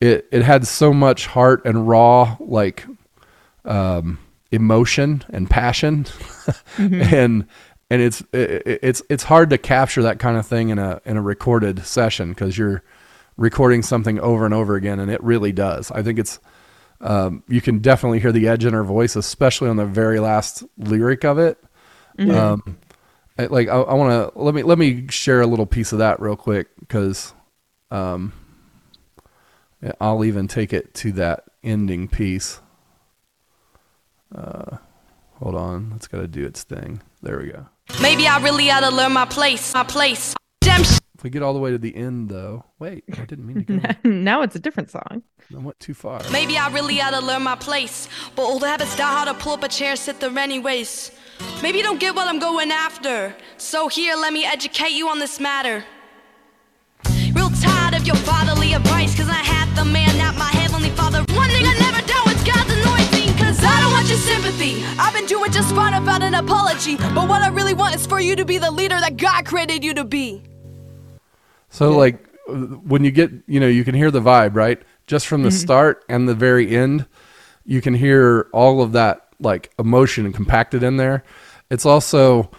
it 0.00 0.26
it 0.32 0.42
had 0.42 0.66
so 0.66 0.92
much 0.92 1.26
heart 1.26 1.64
and 1.64 1.88
raw 1.88 2.36
like 2.40 2.84
um, 3.64 4.18
emotion 4.50 5.24
and 5.30 5.48
passion, 5.48 6.06
and 6.78 7.46
and 7.90 8.02
it's 8.02 8.22
it, 8.32 8.80
it's 8.82 9.02
it's 9.08 9.24
hard 9.24 9.50
to 9.50 9.58
capture 9.58 10.02
that 10.02 10.18
kind 10.18 10.36
of 10.36 10.46
thing 10.46 10.70
in 10.70 10.78
a 10.78 11.00
in 11.04 11.16
a 11.16 11.22
recorded 11.22 11.84
session 11.86 12.30
because 12.30 12.56
you're 12.56 12.82
recording 13.36 13.82
something 13.82 14.18
over 14.20 14.44
and 14.44 14.54
over 14.54 14.76
again, 14.76 14.98
and 14.98 15.10
it 15.10 15.22
really 15.22 15.52
does. 15.52 15.90
I 15.90 16.02
think 16.02 16.18
it's 16.18 16.38
um, 17.00 17.42
you 17.48 17.60
can 17.60 17.80
definitely 17.80 18.20
hear 18.20 18.32
the 18.32 18.48
edge 18.48 18.64
in 18.64 18.72
her 18.72 18.84
voice, 18.84 19.16
especially 19.16 19.68
on 19.68 19.76
the 19.76 19.84
very 19.86 20.18
last 20.20 20.64
lyric 20.78 21.24
of 21.24 21.38
it. 21.38 21.58
Um, 22.18 22.62
I- 22.66 22.85
like 23.38 23.68
I, 23.68 23.76
I 23.80 23.94
want 23.94 24.32
to 24.34 24.38
let 24.38 24.54
me 24.54 24.62
let 24.62 24.78
me 24.78 25.06
share 25.08 25.40
a 25.40 25.46
little 25.46 25.66
piece 25.66 25.92
of 25.92 25.98
that 25.98 26.20
real 26.20 26.36
quick 26.36 26.68
because 26.80 27.34
um, 27.90 28.32
I'll 30.00 30.24
even 30.24 30.48
take 30.48 30.72
it 30.72 30.94
to 30.94 31.12
that 31.12 31.44
ending 31.62 32.08
piece. 32.08 32.60
Uh, 34.34 34.78
hold 35.34 35.54
on, 35.54 35.92
it's 35.96 36.08
got 36.08 36.18
to 36.20 36.28
do 36.28 36.44
its 36.44 36.62
thing. 36.62 37.02
There 37.22 37.38
we 37.38 37.48
go. 37.48 37.66
Maybe 38.02 38.26
I 38.26 38.38
really 38.42 38.70
ought 38.70 38.80
to 38.80 38.90
learn 38.90 39.12
my 39.12 39.24
place, 39.26 39.72
my 39.74 39.84
place. 39.84 40.34
Damn 40.60 40.82
sh- 40.82 40.98
If 41.14 41.22
we 41.22 41.30
get 41.30 41.42
all 41.42 41.52
the 41.52 41.60
way 41.60 41.70
to 41.70 41.78
the 41.78 41.94
end, 41.94 42.28
though, 42.28 42.64
wait, 42.80 43.04
I 43.12 43.24
didn't 43.24 43.46
mean 43.46 43.64
to 43.64 43.78
go. 43.78 43.94
now 44.08 44.42
it's 44.42 44.56
a 44.56 44.58
different 44.58 44.90
song. 44.90 45.22
I 45.54 45.58
went 45.58 45.78
too 45.78 45.94
far. 45.94 46.20
Maybe 46.32 46.58
I 46.58 46.68
really 46.68 47.00
ought 47.00 47.10
to 47.10 47.20
learn 47.20 47.42
my 47.44 47.54
place. 47.54 48.08
But 48.34 48.42
old 48.42 48.64
habits 48.64 48.96
die 48.96 49.12
hard 49.12 49.28
to 49.28 49.34
pull 49.42 49.52
up 49.52 49.62
a 49.62 49.68
chair, 49.68 49.94
sit 49.94 50.18
there 50.18 50.36
anyways. 50.36 51.12
Maybe 51.62 51.78
you 51.78 51.84
don't 51.84 52.00
get 52.00 52.14
what 52.14 52.28
I'm 52.28 52.38
going 52.38 52.70
after. 52.70 53.34
So 53.56 53.88
here, 53.88 54.14
let 54.14 54.32
me 54.32 54.44
educate 54.44 54.92
you 54.92 55.08
on 55.08 55.18
this 55.18 55.40
matter. 55.40 55.84
Real 57.34 57.50
tired 57.50 57.94
of 57.94 58.06
your 58.06 58.16
fatherly 58.16 58.74
advice, 58.74 59.16
cause 59.16 59.28
I 59.28 59.42
had 59.42 59.74
the 59.76 59.84
man, 59.84 60.16
not 60.18 60.36
my 60.36 60.50
heavenly 60.50 60.90
father. 60.90 61.18
One 61.34 61.48
thing 61.50 61.66
I 61.66 61.74
never 61.78 62.06
doubt 62.06 62.26
is 62.28 62.42
God's 62.44 62.72
anointing, 62.72 63.36
cause 63.36 63.58
I 63.62 63.80
don't 63.80 63.92
want 63.92 64.08
your 64.08 64.18
sympathy. 64.18 64.84
I've 64.98 65.14
been 65.14 65.26
doing 65.26 65.50
just 65.50 65.74
fine 65.74 65.98
without 65.98 66.22
an 66.22 66.34
apology. 66.34 66.96
But 66.96 67.28
what 67.28 67.42
I 67.42 67.48
really 67.48 67.74
want 67.74 67.94
is 67.94 68.06
for 68.06 68.20
you 68.20 68.36
to 68.36 68.44
be 68.44 68.58
the 68.58 68.70
leader 68.70 68.98
that 69.00 69.16
God 69.16 69.44
created 69.44 69.84
you 69.84 69.94
to 69.94 70.04
be. 70.04 70.42
So 71.70 71.90
like 71.90 72.26
uh, 72.48 72.54
when 72.54 73.04
you 73.04 73.10
get, 73.10 73.30
you 73.46 73.60
know, 73.60 73.68
you 73.68 73.84
can 73.84 73.94
hear 73.94 74.10
the 74.10 74.20
vibe, 74.20 74.54
right? 74.54 74.80
Just 75.06 75.26
from 75.26 75.42
the 75.42 75.50
start 75.50 76.04
and 76.08 76.28
the 76.28 76.34
very 76.34 76.74
end, 76.74 77.06
you 77.64 77.80
can 77.80 77.94
hear 77.94 78.48
all 78.52 78.82
of 78.82 78.92
that 78.92 79.25
like 79.40 79.70
emotion 79.78 80.32
compacted 80.32 80.82
in 80.82 80.96
there. 80.96 81.24
It's 81.70 81.84
also 81.86 82.50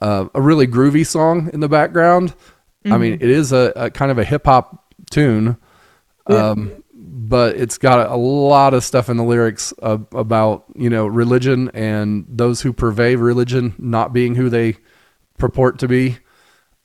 uh, 0.00 0.26
a 0.34 0.40
really 0.40 0.66
groovy 0.66 1.06
song 1.06 1.50
in 1.52 1.60
the 1.60 1.68
background. 1.68 2.34
I 2.86 2.98
mean, 2.98 3.14
it 3.14 3.28
is 3.30 3.52
a, 3.52 3.72
a 3.76 3.90
kind 3.90 4.10
of 4.10 4.18
a 4.18 4.24
hip 4.24 4.46
hop 4.46 4.94
tune, 5.10 5.56
um, 6.26 6.82
but 6.94 7.56
it's 7.56 7.76
got 7.78 8.10
a, 8.10 8.16
lot 8.16 8.72
of 8.74 8.82
stuff 8.84 9.08
in 9.10 9.16
the 9.18 9.24
lyrics 9.24 9.74
uh, 9.82 9.98
about 10.12 10.64
you 10.74 10.88
know 10.88 11.06
religion 11.06 11.70
and 11.74 12.24
those 12.28 12.62
who 12.62 12.72
purvey 12.72 13.16
religion 13.16 13.74
not 13.78 14.12
being 14.12 14.34
who 14.34 14.48
they 14.48 14.76
purport 15.38 15.78
to 15.80 15.88
be. 15.88 16.18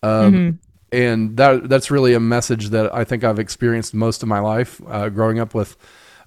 Um, 0.04 0.60
And 0.92 1.36
that 1.38 1.68
that's 1.68 1.92
really 1.92 2.14
a 2.14 2.20
message 2.20 2.70
that 2.70 2.94
I 2.94 3.04
think 3.06 3.24
I've 3.24 3.40
experienced 3.40 3.94
most 3.94 4.22
of 4.24 4.30
my 4.30 4.40
life, 4.40 4.82
uh, 4.88 5.10
growing 5.10 5.40
up 5.40 5.54
with 5.54 5.76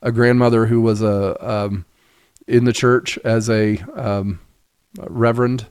a 0.03 0.13
grandmother 0.13 0.67
who 0.67 0.81
was 0.81 1.01
a 1.01 1.37
um, 1.51 1.85
in 2.49 2.65
the 2.65 2.73
church 2.73 3.19
as 3.19 3.49
a 3.49 3.79
um, 3.95 4.41
reverend, 4.99 5.67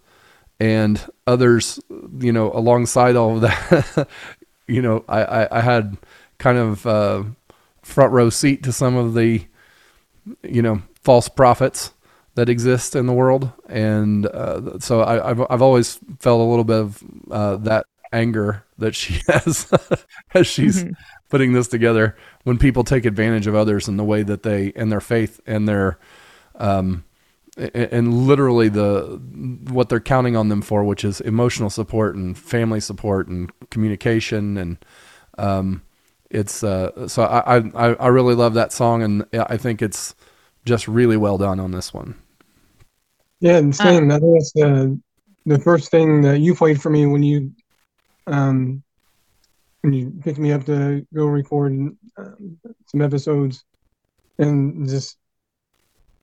and 0.60 1.04
others, 1.26 1.80
you 2.20 2.32
know, 2.32 2.52
alongside 2.54 3.16
all 3.16 3.36
of 3.36 3.42
that, 3.42 4.08
you 4.68 4.82
know, 4.82 5.04
I, 5.08 5.24
I, 5.24 5.58
I 5.58 5.62
had 5.62 5.98
kind 6.38 6.58
of 6.58 6.86
uh, 6.86 7.24
front 7.82 8.14
row 8.14 8.30
seat 8.30 8.64
to 8.64 8.72
some 8.72 8.96
of 8.96 9.14
the, 9.14 9.46
you 10.44 10.62
know, 10.62 10.82
false 11.02 11.28
prophets 11.30 11.92
that 12.36 12.50
exist 12.50 12.96
in 12.96 13.08
the 13.08 13.14
world, 13.14 13.52
and 13.68 14.28
uh, 14.28 14.78
so 14.80 15.02
I, 15.02 15.32
I've 15.32 15.42
I've 15.50 15.62
always 15.62 16.00
felt 16.20 16.40
a 16.40 16.44
little 16.44 16.64
bit 16.64 16.80
of 16.80 17.04
uh, 17.32 17.56
that 17.58 17.88
anger 18.12 18.64
that 18.78 18.96
she 18.96 19.22
has 19.28 19.72
as 20.34 20.48
she's 20.48 20.86
putting 21.30 21.54
this 21.54 21.68
together 21.68 22.16
when 22.44 22.58
people 22.58 22.84
take 22.84 23.06
advantage 23.06 23.48
of 23.48 23.56
others 23.56 23.88
in 23.88 23.98
the 23.98 24.04
way 24.04 24.24
that 24.24 24.44
they 24.44 24.72
and 24.76 24.92
their 24.92 25.02
faith 25.02 25.42
and 25.46 25.68
their 25.68 25.98
um 26.58 27.04
and 27.58 28.14
literally 28.28 28.70
the 28.70 29.20
what 29.70 29.90
they're 29.90 30.00
counting 30.00 30.36
on 30.36 30.50
them 30.50 30.62
for 30.62 30.84
which 30.84 31.04
is 31.04 31.22
emotional 31.22 31.70
support 31.70 32.16
and 32.16 32.38
family 32.38 32.80
support 32.80 33.28
and 33.28 33.52
communication 33.72 34.58
and 34.58 34.78
um 35.38 35.82
it's 36.30 36.64
uh 36.64 37.08
so 37.08 37.24
I 37.24 37.58
I 37.58 37.94
I 37.96 38.08
really 38.08 38.36
love 38.36 38.54
that 38.56 38.72
song 38.72 39.02
and 39.02 39.26
I 39.34 39.58
think 39.58 39.82
it's 39.82 40.14
just 40.66 40.88
really 40.88 41.18
well 41.18 41.38
done 41.38 41.60
on 41.60 41.72
this 41.72 41.94
one. 41.94 42.16
Yeah, 43.40 43.58
and 43.58 43.76
same. 43.76 44.12
I 44.12 44.20
think 44.20 44.34
that's 44.36 44.52
the 44.52 45.00
the 45.46 45.60
first 45.60 45.90
thing 45.90 46.22
that 46.24 46.40
you 46.40 46.54
played 46.54 46.82
for 46.82 46.90
me 46.90 47.06
when 47.06 47.24
you 47.24 47.54
um 48.28 48.84
when 49.82 49.94
you 49.94 50.12
picked 50.22 50.40
me 50.40 50.52
up 50.52 50.66
to 50.66 51.06
go 51.14 51.26
record 51.26 51.72
um, 51.72 52.60
some 52.88 53.02
episodes, 53.02 53.64
and 54.38 54.88
just 54.88 55.18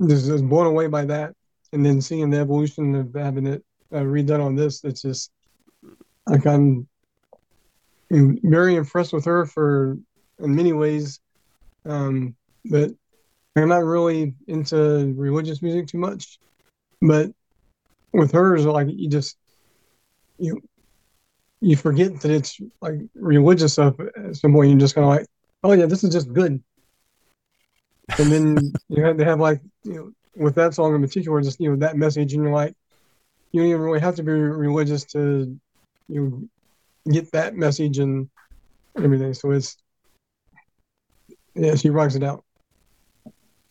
just, 0.08 0.26
just 0.26 0.48
blown 0.48 0.66
away 0.66 0.86
by 0.86 1.04
that, 1.06 1.34
and 1.72 1.84
then 1.84 2.00
seeing 2.00 2.30
the 2.30 2.38
evolution 2.38 2.94
of 2.94 3.14
having 3.14 3.46
it 3.46 3.64
uh, 3.92 3.98
redone 3.98 4.44
on 4.44 4.54
this. 4.54 4.84
It's 4.84 5.02
just 5.02 5.30
like 6.26 6.46
I'm, 6.46 6.88
very 8.10 8.76
impressed 8.76 9.12
with 9.12 9.24
her 9.24 9.44
for 9.44 9.98
in 10.38 10.54
many 10.54 10.72
ways, 10.72 11.20
um, 11.84 12.36
but 12.64 12.90
I'm 13.56 13.68
not 13.68 13.84
really 13.84 14.34
into 14.46 15.12
religious 15.16 15.62
music 15.62 15.88
too 15.88 15.98
much. 15.98 16.38
But 17.00 17.30
with 18.12 18.30
hers 18.30 18.64
like 18.64 18.86
you 18.90 19.08
just 19.08 19.36
you 20.38 20.62
you 21.60 21.76
forget 21.76 22.20
that 22.20 22.30
it's 22.30 22.60
like 22.80 22.94
religious 23.14 23.72
stuff 23.72 23.96
at 24.00 24.36
some 24.36 24.52
point. 24.52 24.70
You're 24.70 24.78
just 24.78 24.94
kind 24.94 25.04
of 25.04 25.10
like 25.10 25.26
oh 25.64 25.72
yeah 25.72 25.86
this 25.86 26.04
is 26.04 26.12
just 26.12 26.32
good 26.32 26.62
and 28.18 28.30
then 28.30 28.72
you 28.88 29.02
have 29.04 29.16
to 29.16 29.24
have 29.24 29.40
like 29.40 29.60
you 29.82 29.94
know 29.94 30.10
with 30.36 30.54
that 30.54 30.74
song 30.74 30.94
in 30.94 31.00
particular 31.00 31.40
just 31.40 31.60
you 31.60 31.70
know 31.70 31.76
that 31.76 31.96
message 31.96 32.34
and 32.34 32.42
you're 32.42 32.52
like 32.52 32.74
you 33.52 33.60
don't 33.60 33.70
even 33.70 33.80
really 33.80 34.00
have 34.00 34.16
to 34.16 34.22
be 34.22 34.32
religious 34.32 35.04
to 35.04 35.58
you 36.08 36.20
know 36.20 36.48
get 37.12 37.30
that 37.32 37.54
message 37.54 37.98
and 37.98 38.28
everything. 38.96 39.34
So 39.34 39.50
it's 39.50 39.76
yeah 41.54 41.74
she 41.74 41.90
rocks 41.90 42.14
it 42.14 42.22
out. 42.22 42.44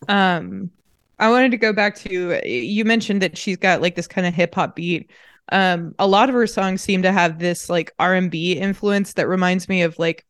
Um, 0.08 0.72
I 1.20 1.30
wanted 1.30 1.52
to 1.52 1.58
go 1.58 1.74
back 1.74 1.96
to 1.98 2.42
you 2.48 2.86
mentioned 2.86 3.22
that 3.22 3.38
she's 3.38 3.58
got 3.58 3.82
like 3.82 3.96
this 3.96 4.08
kind 4.08 4.28
of 4.28 4.34
hip 4.34 4.56
hop 4.56 4.76
beat. 4.76 5.10
Um, 5.52 5.94
a 6.00 6.08
lot 6.08 6.30
of 6.30 6.36
her 6.36 6.48
songs 6.48 6.82
seem 6.82 7.02
to 7.02 7.12
have 7.12 7.40
this 7.40 7.70
like 7.70 7.94
R 8.00 8.14
and 8.14 8.32
B 8.32 8.54
influence 8.54 9.14
that 9.14 9.28
reminds 9.28 9.68
me 9.68 9.82
of 9.82 10.00
like 10.00 10.26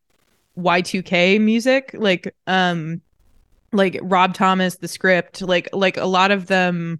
Y2K 0.57 1.39
music, 1.39 1.91
like 1.93 2.33
um, 2.47 3.01
like 3.73 3.99
Rob 4.01 4.33
Thomas, 4.33 4.77
the 4.77 4.87
script, 4.87 5.41
like 5.41 5.69
like 5.73 5.97
a 5.97 6.05
lot 6.05 6.31
of 6.31 6.47
them 6.47 6.99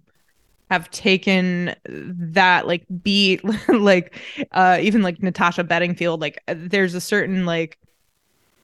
have 0.70 0.90
taken 0.90 1.74
that 1.86 2.66
like 2.66 2.84
beat, 3.02 3.42
like 3.68 4.18
uh, 4.52 4.78
even 4.80 5.02
like 5.02 5.22
Natasha 5.22 5.64
Bedingfield, 5.64 6.20
like 6.20 6.42
there's 6.48 6.94
a 6.94 7.00
certain 7.00 7.46
like 7.46 7.78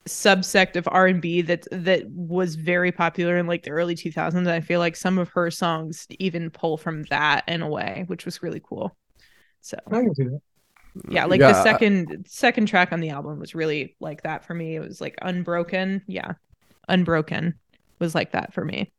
subsect 0.07 0.75
of 0.75 0.87
R&B 0.91 1.43
that 1.43 1.67
that 1.71 2.09
was 2.09 2.55
very 2.55 2.91
popular 2.91 3.37
in 3.37 3.47
like 3.47 3.63
the 3.63 3.71
early 3.71 3.95
2000s. 3.95 4.47
I 4.47 4.61
feel 4.61 4.79
like 4.79 4.95
some 4.95 5.17
of 5.17 5.29
her 5.29 5.51
songs 5.51 6.07
even 6.19 6.49
pull 6.49 6.77
from 6.77 7.03
that 7.03 7.43
in 7.47 7.61
a 7.61 7.69
way, 7.69 8.03
which 8.07 8.25
was 8.25 8.43
really 8.43 8.61
cool. 8.63 8.95
So 9.61 9.77
I 9.91 10.01
can 10.01 10.15
see 10.15 10.23
that. 10.23 10.41
yeah, 11.07 11.25
like 11.25 11.39
Yeah, 11.39 11.53
the 11.53 11.63
second 11.63 12.25
second 12.27 12.65
track 12.67 12.91
on 12.91 12.99
the 12.99 13.09
album 13.09 13.39
was 13.39 13.55
really 13.55 13.95
like 13.99 14.23
that 14.23 14.43
for 14.43 14.53
me. 14.53 14.75
It 14.75 14.79
was 14.79 14.99
like 14.99 15.15
Unbroken. 15.21 16.01
Yeah. 16.07 16.33
Unbroken 16.89 17.55
was 18.01 18.13
like 18.13 18.33
that 18.33 18.53
for 18.53 18.65
me. 18.65 18.91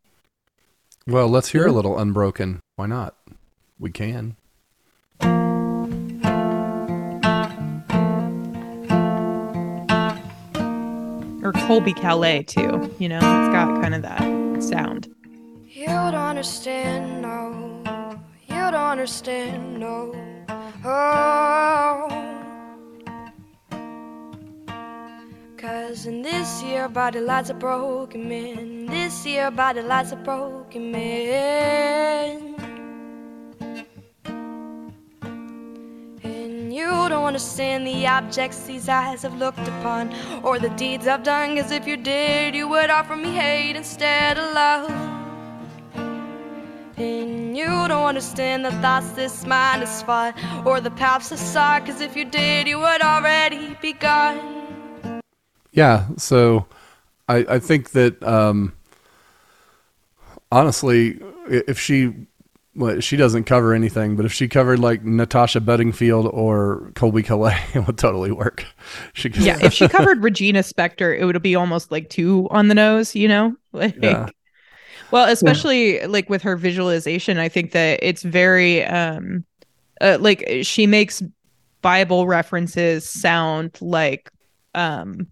Well, 1.07 1.29
let's 1.29 1.49
hear 1.49 1.65
a 1.65 1.67
mm-hmm. 1.67 1.77
little 1.77 1.99
Unbroken. 1.99 2.61
Why 2.77 2.87
not? 2.87 3.17
We 3.79 3.91
can. 3.91 4.37
Or 11.43 11.53
Colbie 11.53 11.95
Caillat 11.95 12.47
too. 12.47 12.95
You 13.01 13.09
know, 13.09 13.17
it's 13.17 13.53
got 13.53 13.83
kind 13.83 13.95
of 13.95 14.03
that 14.03 14.63
sound. 14.63 15.13
You 15.69 15.87
don't 15.87 16.15
understand, 16.15 17.21
no. 17.21 17.83
You 18.47 18.55
don't 18.55 18.75
understand, 18.75 19.81
no. 19.81 20.15
Oh. 20.85 22.23
Cause 25.57 26.07
in 26.07 26.23
this 26.23 26.63
year, 26.63 26.89
body 26.89 27.21
lots 27.21 27.51
of 27.51 27.59
broken 27.59 28.29
men. 29.13 29.23
This 29.23 29.27
year, 29.27 29.51
body 29.51 29.83
lots 29.83 30.13
of 30.13 30.25
broken 30.25 30.91
men. 30.91 32.55
And 36.23 36.73
you 36.75 36.87
don't 37.09 37.25
understand 37.25 37.87
the 37.87 38.07
objects 38.07 38.67
these 38.67 38.89
eyes 38.89 39.23
have 39.23 39.37
looked 39.37 39.69
upon, 39.69 40.15
or 40.43 40.59
the 40.59 40.71
deeds 40.71 41.07
I've 41.07 41.23
done. 41.23 41.57
Cause 41.57 41.71
if 41.71 41.87
you 41.87 41.97
did, 41.97 42.55
you 42.55 42.69
would 42.69 42.91
offer 42.91 43.17
me 43.17 43.33
hate 43.33 43.77
instead 43.77 44.39
of 44.39 44.55
love. 44.55 44.91
And 46.97 47.57
you 47.57 47.67
don't 47.67 48.07
understand 48.07 48.65
the 48.65 48.73
thoughts 48.81 49.11
this 49.13 49.45
mind 49.47 49.83
has 49.83 50.03
fought, 50.03 50.35
or 50.65 50.81
the 50.81 50.91
paths 50.91 51.39
sought. 51.39 51.87
Cause 51.87 52.01
if 52.01 52.17
you 52.17 52.25
did, 52.25 52.67
you 52.67 52.79
would 52.79 53.03
already 53.03 53.77
be 53.83 53.93
gone. 53.93 54.41
Yeah, 55.73 56.07
so 56.17 56.67
I 57.29 57.45
I 57.49 57.59
think 57.59 57.91
that 57.91 58.23
um 58.23 58.73
honestly 60.53 61.19
if 61.49 61.79
she 61.79 62.13
well, 62.75 63.01
she 63.01 63.17
doesn't 63.17 63.45
cover 63.45 63.75
anything, 63.75 64.17
but 64.17 64.25
if 64.25 64.33
she 64.33 64.49
covered 64.49 64.79
like 64.79 65.05
Natasha 65.05 65.61
Bedingfield 65.61 66.27
or 66.33 66.91
Colbie 66.95 67.25
Caillat, 67.25 67.59
it 67.77 67.87
would 67.87 67.99
totally 67.99 68.33
work. 68.33 68.65
She 69.15 69.29
could, 69.29 69.43
Yeah, 69.43 69.59
if 69.63 69.73
she 69.73 69.89
covered 69.89 70.23
Regina 70.23 70.61
Spektor, 70.61 71.17
it 71.19 71.25
would 71.25 71.41
be 71.43 71.55
almost 71.55 71.93
like 71.93 72.09
two 72.09 72.49
on 72.51 72.69
the 72.69 72.75
nose, 72.75 73.15
you 73.15 73.29
know? 73.29 73.57
Like 73.73 73.97
Yeah. 74.03 74.29
Well, 75.11 75.31
especially 75.31 76.07
like 76.07 76.31
with 76.31 76.43
her 76.43 76.57
visualization, 76.57 77.39
I 77.39 77.49
think 77.49 77.73
that 77.73 78.01
it's 78.03 78.23
very 78.23 78.85
um 78.85 79.45
uh, 80.01 80.19
like 80.21 80.45
she 80.63 80.87
makes 80.87 81.23
Bible 81.83 82.27
references 82.27 83.09
sound 83.09 83.77
like 83.81 84.31
um 84.75 85.27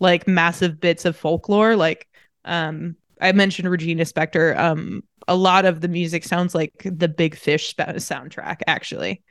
like 0.00 0.26
massive 0.26 0.80
bits 0.80 1.04
of 1.04 1.16
folklore 1.16 1.76
like 1.76 2.08
um 2.44 2.96
I 3.22 3.32
mentioned 3.32 3.70
Regina 3.70 4.04
Spektor 4.04 4.58
um 4.58 5.02
a 5.28 5.36
lot 5.36 5.64
of 5.64 5.80
the 5.80 5.88
music 5.88 6.24
sounds 6.24 6.54
like 6.54 6.72
the 6.84 7.08
Big 7.08 7.36
Fish 7.36 7.70
sp- 7.72 7.96
soundtrack 7.96 8.60
actually. 8.66 9.22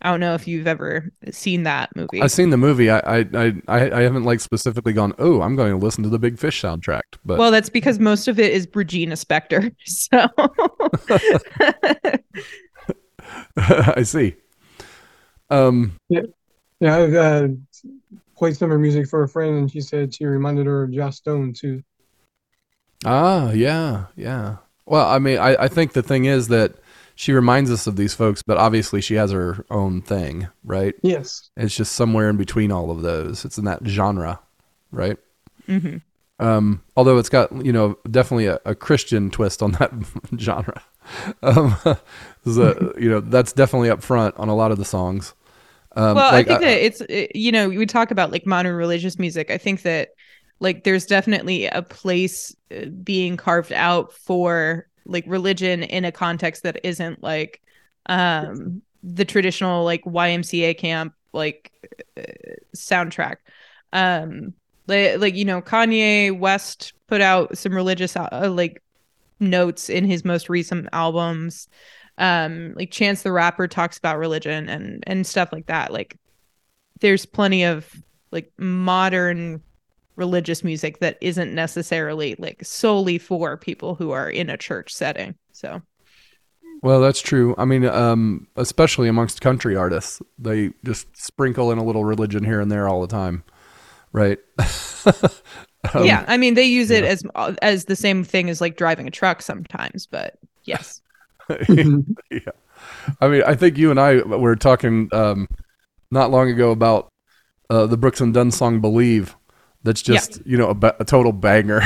I 0.00 0.10
don't 0.10 0.20
know 0.20 0.34
if 0.34 0.46
you've 0.46 0.68
ever 0.68 1.10
seen 1.32 1.64
that 1.64 1.90
movie. 1.96 2.22
I've 2.22 2.30
seen 2.30 2.50
the 2.50 2.56
movie. 2.56 2.88
I, 2.88 2.98
I 3.00 3.18
I 3.34 3.52
I 3.66 3.90
I 3.98 4.02
haven't 4.02 4.22
like 4.24 4.38
specifically 4.38 4.92
gone. 4.92 5.12
Oh, 5.18 5.42
I'm 5.42 5.56
going 5.56 5.72
to 5.72 5.76
listen 5.76 6.04
to 6.04 6.08
the 6.08 6.20
Big 6.20 6.38
Fish 6.38 6.62
soundtrack. 6.62 7.02
But 7.24 7.38
well, 7.38 7.50
that's 7.50 7.68
because 7.68 7.98
most 7.98 8.28
of 8.28 8.38
it 8.38 8.52
is 8.52 8.68
Regina 8.72 9.16
Spektor. 9.16 9.74
So 9.84 10.28
I 13.56 14.02
see. 14.04 14.36
Um, 15.50 15.96
Yeah, 16.08 16.22
yeah. 16.80 16.96
I've 16.96 17.14
uh, 17.14 17.48
played 18.36 18.56
some 18.56 18.66
of 18.66 18.70
her 18.70 18.78
music 18.78 19.08
for 19.08 19.24
a 19.24 19.28
friend, 19.28 19.58
and 19.58 19.70
she 19.70 19.80
said 19.80 20.14
she 20.14 20.26
reminded 20.26 20.66
her 20.66 20.84
of 20.84 20.92
Joss 20.92 21.16
Stone 21.16 21.54
too. 21.54 21.82
Ah, 23.04 23.52
yeah, 23.52 24.06
yeah. 24.16 24.56
Well, 24.86 25.06
I 25.08 25.18
mean, 25.18 25.38
I, 25.38 25.64
I 25.64 25.68
think 25.68 25.92
the 25.92 26.02
thing 26.02 26.24
is 26.24 26.48
that 26.48 26.74
she 27.14 27.32
reminds 27.32 27.70
us 27.70 27.86
of 27.86 27.96
these 27.96 28.14
folks, 28.14 28.42
but 28.42 28.56
obviously 28.58 29.00
she 29.00 29.14
has 29.14 29.30
her 29.32 29.64
own 29.70 30.02
thing, 30.02 30.48
right? 30.64 30.94
Yes. 31.02 31.50
It's 31.56 31.76
just 31.76 31.92
somewhere 31.92 32.28
in 32.30 32.36
between 32.36 32.72
all 32.72 32.90
of 32.90 33.02
those. 33.02 33.44
It's 33.44 33.58
in 33.58 33.64
that 33.66 33.86
genre, 33.86 34.40
right? 34.90 35.18
Mhm. 35.68 36.02
Um, 36.40 36.82
although 36.96 37.18
it's 37.18 37.28
got 37.28 37.64
you 37.66 37.72
know 37.72 37.98
definitely 38.08 38.46
a, 38.46 38.60
a 38.64 38.74
Christian 38.74 39.30
twist 39.30 39.60
on 39.62 39.72
that 39.80 39.92
genre. 40.38 40.80
Um, 41.42 41.76
the, 42.44 42.94
you 42.98 43.10
know 43.10 43.20
that's 43.20 43.52
definitely 43.52 43.90
up 43.90 44.02
front 44.02 44.36
on 44.38 44.48
a 44.48 44.54
lot 44.54 44.70
of 44.70 44.78
the 44.78 44.84
songs. 44.84 45.34
Um, 45.96 46.14
well, 46.14 46.30
like, 46.32 46.46
I 46.46 46.48
think 46.48 46.60
that 46.60 46.84
it's 46.84 47.00
it- 47.02 47.34
you 47.34 47.50
know 47.50 47.68
we 47.68 47.84
talk 47.86 48.10
about 48.12 48.30
like 48.30 48.46
modern 48.46 48.76
religious 48.76 49.18
music. 49.18 49.50
I 49.50 49.58
think 49.58 49.82
that 49.82 50.10
like 50.60 50.84
there's 50.84 51.06
definitely 51.06 51.66
a 51.66 51.82
place 51.82 52.54
uh, 52.74 52.86
being 53.02 53.36
carved 53.36 53.72
out 53.72 54.12
for 54.12 54.86
like 55.06 55.24
religion 55.26 55.82
in 55.82 56.04
a 56.04 56.12
context 56.12 56.62
that 56.62 56.80
isn't 56.84 57.22
like 57.22 57.60
um 58.06 58.82
the 59.02 59.24
traditional 59.24 59.84
like 59.84 60.04
YMCA 60.04 60.76
camp 60.76 61.14
like 61.32 61.72
uh, 62.16 62.22
soundtrack. 62.74 63.36
Um 63.92 64.54
like, 64.86 65.18
like 65.18 65.34
you 65.34 65.44
know 65.44 65.62
Kanye 65.62 66.36
West 66.36 66.94
put 67.06 67.20
out 67.20 67.56
some 67.56 67.74
religious 67.74 68.16
uh, 68.16 68.50
like 68.52 68.82
notes 69.40 69.88
in 69.88 70.04
his 70.04 70.24
most 70.24 70.48
recent 70.48 70.88
albums 70.92 71.68
um 72.18 72.74
like 72.74 72.90
chance 72.90 73.22
the 73.22 73.30
rapper 73.30 73.68
talks 73.68 73.96
about 73.96 74.18
religion 74.18 74.68
and 74.68 75.04
and 75.06 75.24
stuff 75.24 75.50
like 75.52 75.66
that 75.66 75.92
like 75.92 76.18
there's 77.00 77.24
plenty 77.24 77.64
of 77.64 77.88
like 78.32 78.50
modern 78.58 79.62
religious 80.18 80.62
music 80.62 80.98
that 80.98 81.16
isn't 81.20 81.54
necessarily 81.54 82.34
like 82.38 82.58
solely 82.62 83.18
for 83.18 83.56
people 83.56 83.94
who 83.94 84.10
are 84.10 84.28
in 84.28 84.50
a 84.50 84.56
church 84.56 84.92
setting 84.92 85.34
so 85.52 85.80
Well, 86.82 87.00
that's 87.00 87.20
true. 87.20 87.54
I 87.58 87.64
mean, 87.64 87.84
um, 87.84 88.46
especially 88.54 89.08
amongst 89.08 89.40
country 89.40 89.74
artists, 89.74 90.22
they 90.38 90.70
just 90.84 91.08
sprinkle 91.16 91.72
in 91.72 91.78
a 91.78 91.84
little 91.84 92.04
religion 92.04 92.44
here 92.44 92.60
and 92.60 92.70
there 92.70 92.88
all 92.88 93.00
the 93.00 93.08
time, 93.08 93.44
right? 94.12 94.38
Um, 95.94 96.04
yeah 96.04 96.24
i 96.26 96.36
mean 96.36 96.54
they 96.54 96.64
use 96.64 96.90
it 96.90 97.04
as 97.04 97.22
as 97.62 97.84
the 97.84 97.94
same 97.94 98.24
thing 98.24 98.50
as 98.50 98.60
like 98.60 98.76
driving 98.76 99.06
a 99.06 99.12
truck 99.12 99.40
sometimes 99.40 100.06
but 100.06 100.36
yes 100.64 101.00
yeah. 101.68 102.50
I 103.20 103.28
mean, 103.28 103.42
I 103.46 103.54
think 103.54 103.78
you 103.78 103.90
and 103.90 103.98
I 103.98 104.16
were 104.16 104.56
talking 104.56 105.08
um, 105.12 105.48
not 106.10 106.30
long 106.30 106.50
ago 106.50 106.70
about 106.70 107.08
uh, 107.70 107.86
the 107.86 107.96
Brooks 107.96 108.20
and 108.20 108.34
Dunn 108.34 108.50
song 108.50 108.80
"Believe." 108.80 109.36
That's 109.84 110.06
Yeah. 110.08 110.16
just 110.16 110.44
you 110.46 110.56
know 110.58 110.68
a, 110.70 110.74
ba- 110.74 110.96
a 111.00 111.04
total 111.04 111.32
banger. 111.32 111.80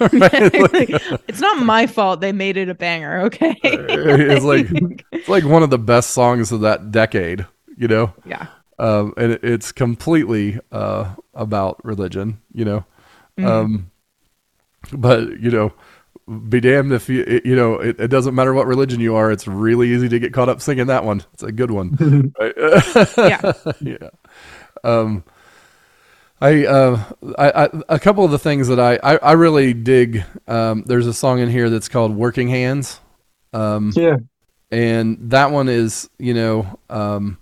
right? 0.00 0.54
Like, 0.72 0.90
it's 1.28 1.40
not 1.40 1.64
my 1.64 1.86
fault 1.86 2.20
they 2.20 2.32
made 2.32 2.56
it 2.56 2.68
a 2.68 2.74
banger 2.74 3.20
okay 3.22 3.54
it's 3.62 4.44
like 4.44 4.66
it's 5.12 5.28
like 5.28 5.44
one 5.44 5.62
of 5.62 5.70
the 5.70 5.78
best 5.78 6.10
songs 6.12 6.52
of 6.52 6.60
that 6.62 6.90
decade. 6.90 7.46
You 7.76 7.88
know. 7.88 8.12
Yeah. 8.24 8.46
Um, 8.78 9.14
and 9.16 9.32
it, 9.32 9.44
it's 9.44 9.72
completely 9.72 10.58
uh, 10.72 11.14
about 11.34 11.84
religion. 11.84 12.40
You 12.52 12.64
know. 12.64 12.84
Mhm. 13.38 13.46
Um, 13.46 13.90
but 14.92 15.40
you 15.40 15.50
know, 15.50 15.72
be 16.48 16.60
damned 16.60 16.92
if 16.92 17.08
you 17.08 17.22
it- 17.26 17.44
you 17.46 17.54
know 17.56 17.74
it, 17.74 17.98
it 18.00 18.08
doesn't 18.08 18.34
matter 18.34 18.54
what 18.54 18.66
religion 18.66 19.00
you 19.00 19.14
are. 19.16 19.30
It's 19.32 19.46
really 19.48 19.90
easy 19.92 20.08
to 20.08 20.18
get 20.18 20.32
caught 20.32 20.48
up 20.48 20.60
singing 20.60 20.86
that 20.86 21.04
one. 21.04 21.22
It's 21.34 21.42
a 21.42 21.52
good 21.52 21.70
one. 21.70 22.32
right? 22.38 22.54
Yeah. 23.18 23.52
yeah. 23.80 24.10
Um, 24.84 25.24
I, 26.44 26.66
uh, 26.66 27.02
I, 27.38 27.64
I, 27.64 27.68
a 27.88 27.98
couple 27.98 28.24
of 28.24 28.30
the 28.30 28.38
things 28.38 28.68
that 28.68 28.78
I, 28.78 28.98
I, 29.02 29.16
I 29.16 29.32
really 29.32 29.72
dig. 29.72 30.24
Um, 30.46 30.84
there's 30.86 31.06
a 31.06 31.14
song 31.14 31.38
in 31.40 31.48
here 31.48 31.70
that's 31.70 31.88
called 31.88 32.14
"Working 32.14 32.48
Hands." 32.48 33.00
Um, 33.54 33.92
Yeah. 33.96 34.16
and 34.70 35.30
that 35.30 35.50
one 35.52 35.68
is, 35.68 36.10
you 36.18 36.34
know, 36.34 36.78
um, 36.90 37.38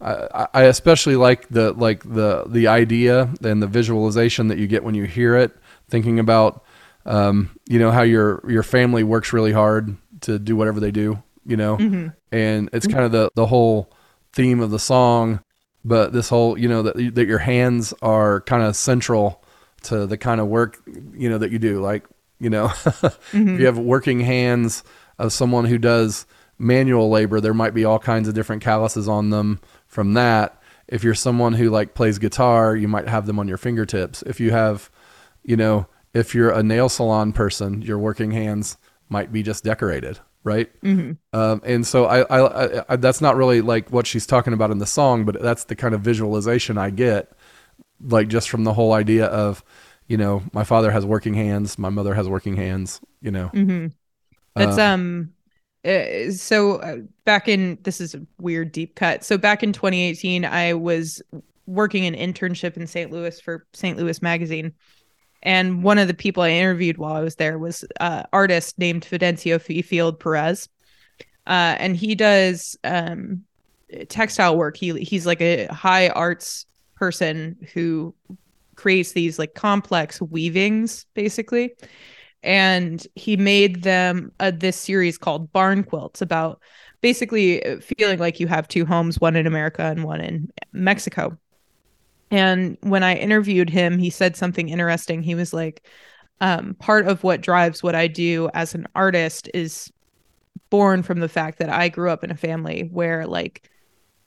I, 0.00 0.46
I 0.54 0.62
especially 0.64 1.16
like 1.16 1.48
the 1.48 1.72
like 1.72 2.02
the 2.02 2.44
the 2.46 2.68
idea 2.68 3.28
and 3.42 3.62
the 3.62 3.66
visualization 3.66 4.48
that 4.48 4.58
you 4.58 4.66
get 4.66 4.84
when 4.84 4.94
you 4.94 5.04
hear 5.04 5.36
it. 5.36 5.52
Thinking 5.88 6.18
about, 6.18 6.64
um, 7.04 7.50
you 7.68 7.78
know, 7.78 7.90
how 7.90 8.02
your 8.02 8.42
your 8.48 8.62
family 8.62 9.04
works 9.04 9.32
really 9.32 9.52
hard 9.52 9.96
to 10.22 10.38
do 10.38 10.56
whatever 10.56 10.80
they 10.80 10.90
do, 10.90 11.22
you 11.44 11.56
know, 11.56 11.76
Mhm. 11.76 12.14
and 12.32 12.70
it's 12.72 12.86
kind 12.86 13.04
of 13.04 13.12
the 13.12 13.28
the 13.34 13.46
whole 13.46 13.90
theme 14.32 14.60
of 14.60 14.70
the 14.70 14.78
song 14.78 15.40
but 15.86 16.12
this 16.12 16.28
whole 16.28 16.58
you 16.58 16.68
know 16.68 16.82
that 16.82 16.96
that 17.14 17.26
your 17.26 17.38
hands 17.38 17.94
are 18.02 18.40
kind 18.42 18.62
of 18.62 18.74
central 18.76 19.42
to 19.82 20.06
the 20.06 20.16
kind 20.16 20.40
of 20.40 20.48
work 20.48 20.78
you 21.14 21.28
know 21.30 21.38
that 21.38 21.50
you 21.52 21.58
do. 21.58 21.80
Like 21.80 22.04
you 22.40 22.50
know 22.50 22.68
Mhm. 22.68 23.54
if 23.54 23.60
you 23.60 23.66
have 23.66 23.78
working 23.78 24.20
hands 24.20 24.82
of 25.18 25.32
someone 25.32 25.64
who 25.66 25.78
does 25.78 26.26
manual 26.58 27.08
labor 27.10 27.40
there 27.40 27.54
might 27.54 27.74
be 27.74 27.84
all 27.84 27.98
kinds 27.98 28.28
of 28.28 28.34
different 28.34 28.62
calluses 28.62 29.08
on 29.08 29.30
them 29.30 29.60
from 29.86 30.14
that. 30.14 30.60
If 30.88 31.02
you're 31.04 31.14
someone 31.14 31.52
who 31.54 31.70
like 31.70 31.94
plays 31.94 32.18
guitar 32.18 32.74
you 32.76 32.88
might 32.88 33.08
have 33.08 33.26
them 33.26 33.38
on 33.38 33.48
your 33.48 33.58
fingertips. 33.58 34.22
If 34.22 34.40
you 34.40 34.50
have 34.50 34.90
you 35.44 35.56
know 35.56 35.86
if 36.14 36.34
you're 36.34 36.50
a 36.50 36.62
nail 36.62 36.88
salon 36.88 37.32
person 37.32 37.82
your 37.82 37.98
working 37.98 38.30
hands 38.32 38.76
might 39.08 39.30
be 39.32 39.42
just 39.42 39.62
decorated 39.64 40.18
right? 40.46 40.70
Mhm. 40.82 41.18
Um, 41.34 41.60
and 41.64 41.86
so 41.86 42.06
I, 42.06 42.22
I, 42.22 42.84
I, 42.88 42.96
that's 42.96 43.20
not 43.20 43.36
really 43.36 43.60
like 43.60 43.92
what 43.92 44.06
she's 44.06 44.26
talking 44.26 44.54
about 44.54 44.70
in 44.70 44.78
the 44.78 44.86
song, 44.86 45.26
but 45.26 45.42
that's 45.42 45.64
the 45.64 45.76
kind 45.76 45.94
of 45.94 46.00
visualization 46.00 46.78
I 46.78 46.90
get, 46.90 47.32
like 48.00 48.28
just 48.28 48.48
from 48.50 48.64
the 48.64 48.72
whole 48.72 48.94
idea 48.94 49.26
of, 49.26 49.64
you 50.08 50.16
know, 50.16 50.42
my 50.52 50.64
father 50.64 50.90
has 50.90 51.04
working 51.06 51.34
hands, 51.34 51.78
my 51.78 51.90
mother 51.90 52.14
has 52.14 52.28
working 52.28 52.56
hands, 52.56 53.00
you 53.20 53.30
know. 53.30 53.48
hmm 53.48 53.88
That's 54.54 54.78
Uh, 54.78 54.82
um. 54.82 55.32
uh, 55.84 56.30
So 56.32 56.76
uh, 56.76 56.98
back 57.24 57.48
in 57.48 57.78
this 57.82 58.00
is 58.00 58.14
a 58.14 58.22
weird 58.38 58.72
deep 58.72 58.94
cut. 58.94 59.24
So 59.24 59.38
back 59.38 59.62
in 59.62 59.72
2018, 59.72 60.44
I 60.44 60.74
was 60.74 61.22
working 61.66 62.06
an 62.06 62.14
internship 62.14 62.76
in 62.76 62.86
St. 62.86 63.10
Louis 63.10 63.40
for 63.40 63.66
St. 63.74 63.98
Louis 63.98 64.22
Magazine, 64.22 64.72
and 65.46 65.84
one 65.84 65.98
of 65.98 66.08
the 66.08 66.14
people 66.14 66.42
I 66.42 66.50
interviewed 66.50 66.98
while 66.98 67.14
I 67.14 67.20
was 67.20 67.36
there 67.36 67.56
was 67.56 67.84
uh, 68.00 68.24
artist 68.32 68.78
named 68.78 69.06
Fidencio 69.06 69.60
Fifield-Perez, 69.62 70.68
uh, 71.46 71.76
and 71.78 71.96
he 71.96 72.14
does 72.14 72.76
um 72.84 73.44
textile 74.08 74.56
work. 74.56 74.76
He 74.76 74.92
he's 75.04 75.24
like 75.24 75.40
a 75.40 75.66
high 75.68 76.08
arts 76.08 76.66
person 76.96 77.56
who 77.72 78.14
creates 78.74 79.12
these 79.12 79.38
like 79.38 79.54
complex 79.54 80.20
weavings, 80.20 81.06
basically. 81.14 81.74
And 82.42 83.06
he 83.14 83.36
made 83.36 83.82
them 83.82 84.32
uh, 84.40 84.50
this 84.54 84.76
series 84.76 85.16
called 85.16 85.52
barn 85.52 85.84
quilts 85.84 86.20
about 86.20 86.60
basically 87.00 87.64
uh, 87.64 87.78
feeling 87.80 88.18
like 88.18 88.40
you 88.40 88.48
have 88.48 88.66
two 88.66 88.84
homes 88.84 89.20
one 89.20 89.36
in 89.36 89.46
america 89.46 89.82
and 89.82 90.02
one 90.02 90.20
in 90.20 90.48
mexico 90.72 91.36
and 92.30 92.76
when 92.80 93.02
i 93.02 93.14
interviewed 93.14 93.70
him 93.70 93.98
he 93.98 94.10
said 94.10 94.36
something 94.36 94.68
interesting 94.68 95.22
he 95.22 95.34
was 95.34 95.52
like 95.52 95.86
um, 96.40 96.74
part 96.74 97.06
of 97.06 97.24
what 97.24 97.40
drives 97.40 97.82
what 97.82 97.94
i 97.94 98.06
do 98.06 98.50
as 98.54 98.74
an 98.74 98.86
artist 98.94 99.48
is 99.54 99.90
born 100.70 101.02
from 101.02 101.20
the 101.20 101.28
fact 101.28 101.58
that 101.58 101.70
i 101.70 101.88
grew 101.88 102.10
up 102.10 102.24
in 102.24 102.30
a 102.30 102.36
family 102.36 102.88
where 102.92 103.26
like 103.26 103.70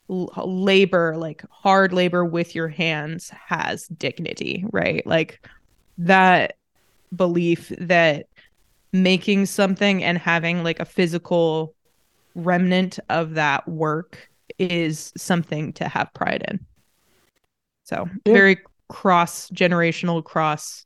l- 0.09 0.31
labor 0.45 1.15
like 1.17 1.43
hard 1.51 1.93
labor 1.93 2.25
with 2.25 2.55
your 2.55 2.67
hands 2.67 3.29
has 3.29 3.87
dignity 3.87 4.65
right 4.71 5.05
like 5.05 5.45
that 5.97 6.55
belief 7.15 7.71
that 7.79 8.27
making 8.91 9.45
something 9.45 10.03
and 10.03 10.17
having 10.17 10.63
like 10.63 10.79
a 10.79 10.85
physical 10.85 11.75
remnant 12.35 12.99
of 13.09 13.35
that 13.35 13.67
work 13.67 14.29
is 14.57 15.13
something 15.15 15.73
to 15.73 15.87
have 15.87 16.13
pride 16.13 16.45
in. 16.47 16.59
So, 17.89 18.07
Yeah. 18.23 18.33
very 18.33 18.57
cross 18.87 19.49
generational, 19.49 20.23
cross 20.23 20.85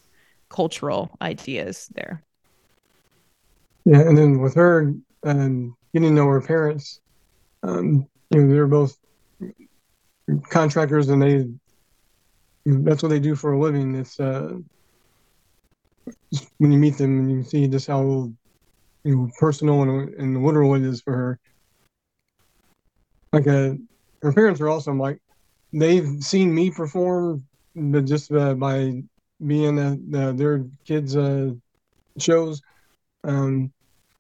cultural 0.50 1.12
ideas 1.22 1.90
there. 1.94 2.24
Yeah, 3.84 4.08
and 4.08 4.18
then 4.18 4.40
with 4.40 4.56
her 4.56 4.94
um, 5.26 5.76
getting 5.94 6.10
to 6.10 6.16
know 6.16 6.28
her 6.28 6.40
parents, 6.40 7.02
um, 7.62 8.08
you 8.32 8.42
know, 8.42 8.54
they're 8.54 8.68
both 8.68 8.96
contractors, 10.50 11.10
and 11.10 11.22
they 11.22 11.50
that's 12.66 13.04
what 13.04 13.10
they 13.10 13.20
do 13.20 13.36
for 13.36 13.52
a 13.52 13.60
living. 13.60 13.96
It's 13.96 14.18
uh, 14.18 14.54
when 16.60 16.72
you 16.72 16.80
meet 16.80 16.98
them 16.98 17.20
and 17.20 17.30
you 17.30 17.44
see 17.44 17.68
just 17.68 17.88
how 17.88 18.32
you 19.04 19.16
know 19.18 19.30
personal 19.38 19.82
and, 19.82 20.14
and 20.14 20.42
literal 20.42 20.76
it 20.76 20.84
is 20.84 21.02
for 21.02 21.14
her. 21.14 21.40
Like 23.34 23.48
uh, 23.48 23.74
her 24.22 24.32
parents 24.32 24.62
are 24.62 24.70
also 24.70 24.94
Like 24.94 25.20
they've 25.74 26.24
seen 26.24 26.54
me 26.54 26.72
perform, 26.72 27.46
but 27.76 28.06
just 28.06 28.32
uh, 28.32 28.54
by 28.54 29.04
being 29.46 29.80
at 29.80 30.20
uh, 30.20 30.32
their 30.32 30.66
kids' 30.86 31.18
uh, 31.18 31.52
shows. 32.18 32.62
Um, 33.24 33.72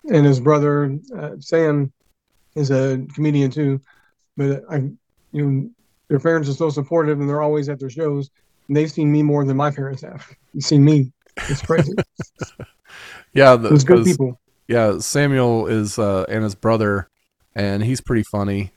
and 0.09 0.25
his 0.25 0.39
brother 0.39 0.97
uh, 1.17 1.31
Sam 1.39 1.93
is 2.55 2.71
a 2.71 3.05
comedian 3.13 3.51
too. 3.51 3.79
But 4.35 4.63
I, 4.69 4.77
you 5.31 5.45
know, 5.45 5.69
their 6.07 6.19
parents 6.19 6.49
are 6.49 6.53
so 6.53 6.69
supportive, 6.69 7.19
and 7.19 7.29
they're 7.29 7.41
always 7.41 7.69
at 7.69 7.79
their 7.79 7.89
shows. 7.89 8.29
And 8.67 8.75
they've 8.75 8.91
seen 8.91 9.11
me 9.11 9.23
more 9.23 9.45
than 9.45 9.57
my 9.57 9.71
parents 9.71 10.01
have. 10.01 10.27
You've 10.53 10.65
seen 10.65 10.83
me. 10.83 11.11
It's 11.49 11.61
crazy. 11.61 11.93
Yeah, 13.33 13.55
the, 13.55 13.69
Those 13.69 13.83
good 13.83 14.03
people. 14.03 14.39
Yeah, 14.67 14.99
Samuel 14.99 15.67
is 15.67 15.97
uh, 15.97 16.25
and 16.29 16.43
his 16.43 16.55
brother, 16.55 17.09
and 17.55 17.83
he's 17.83 17.99
pretty 17.99 18.23
funny. 18.23 18.71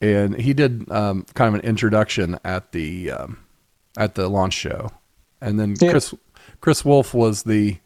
And 0.00 0.40
he 0.40 0.52
did 0.54 0.90
um, 0.92 1.24
kind 1.34 1.48
of 1.48 1.60
an 1.60 1.68
introduction 1.68 2.38
at 2.44 2.72
the 2.72 3.10
um, 3.10 3.38
at 3.96 4.14
the 4.14 4.28
launch 4.28 4.54
show, 4.54 4.90
and 5.40 5.58
then 5.58 5.74
Yeah. 5.80 5.90
Chris 5.90 6.14
Chris 6.60 6.84
Wolf 6.84 7.14
was 7.14 7.42
the 7.42 7.78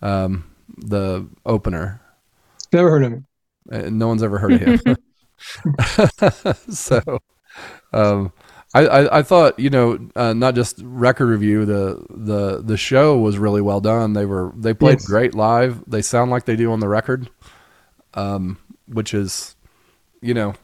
um, 0.00 0.44
the 0.76 1.26
opener. 1.46 2.00
Never 2.72 2.90
heard 2.90 3.04
of 3.04 3.12
him. 3.12 3.26
And 3.70 3.98
no 3.98 4.08
one's 4.08 4.22
ever 4.24 4.38
heard 4.38 4.54
of 4.54 4.60
him. 4.84 4.96
so, 6.70 7.00
um, 7.92 8.32
I, 8.74 8.86
I, 8.86 9.18
I 9.18 9.22
thought 9.22 9.58
you 9.58 9.70
know 9.70 9.98
uh, 10.16 10.32
not 10.32 10.54
just 10.56 10.80
record 10.82 11.26
review 11.28 11.64
the 11.64 12.04
the 12.10 12.62
the 12.62 12.76
show 12.76 13.18
was 13.18 13.38
really 13.38 13.60
well 13.60 13.80
done. 13.80 14.14
They 14.14 14.26
were 14.26 14.52
they 14.56 14.74
played 14.74 14.98
Yes. 14.98 15.06
great 15.06 15.34
live. 15.34 15.82
They 15.86 16.02
sound 16.02 16.30
like 16.30 16.44
they 16.46 16.56
do 16.56 16.72
on 16.72 16.80
the 16.80 16.88
record, 16.88 17.30
um, 18.14 18.58
which 18.88 19.14
is 19.14 19.54
you 20.20 20.34
know 20.34 20.54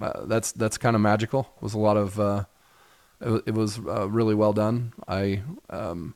uh, 0.00 0.26
that's 0.26 0.52
that's 0.52 0.78
kind 0.78 0.96
of 0.96 1.02
magical. 1.02 1.52
It 1.56 1.62
was 1.62 1.74
a 1.74 1.78
lot 1.78 1.96
of 1.96 2.18
uh, 2.20 2.44
it, 3.20 3.44
it 3.48 3.54
was 3.54 3.78
uh, 3.80 4.08
really 4.10 4.34
well 4.34 4.52
done. 4.52 4.92
I 5.08 5.42
um, 5.70 6.14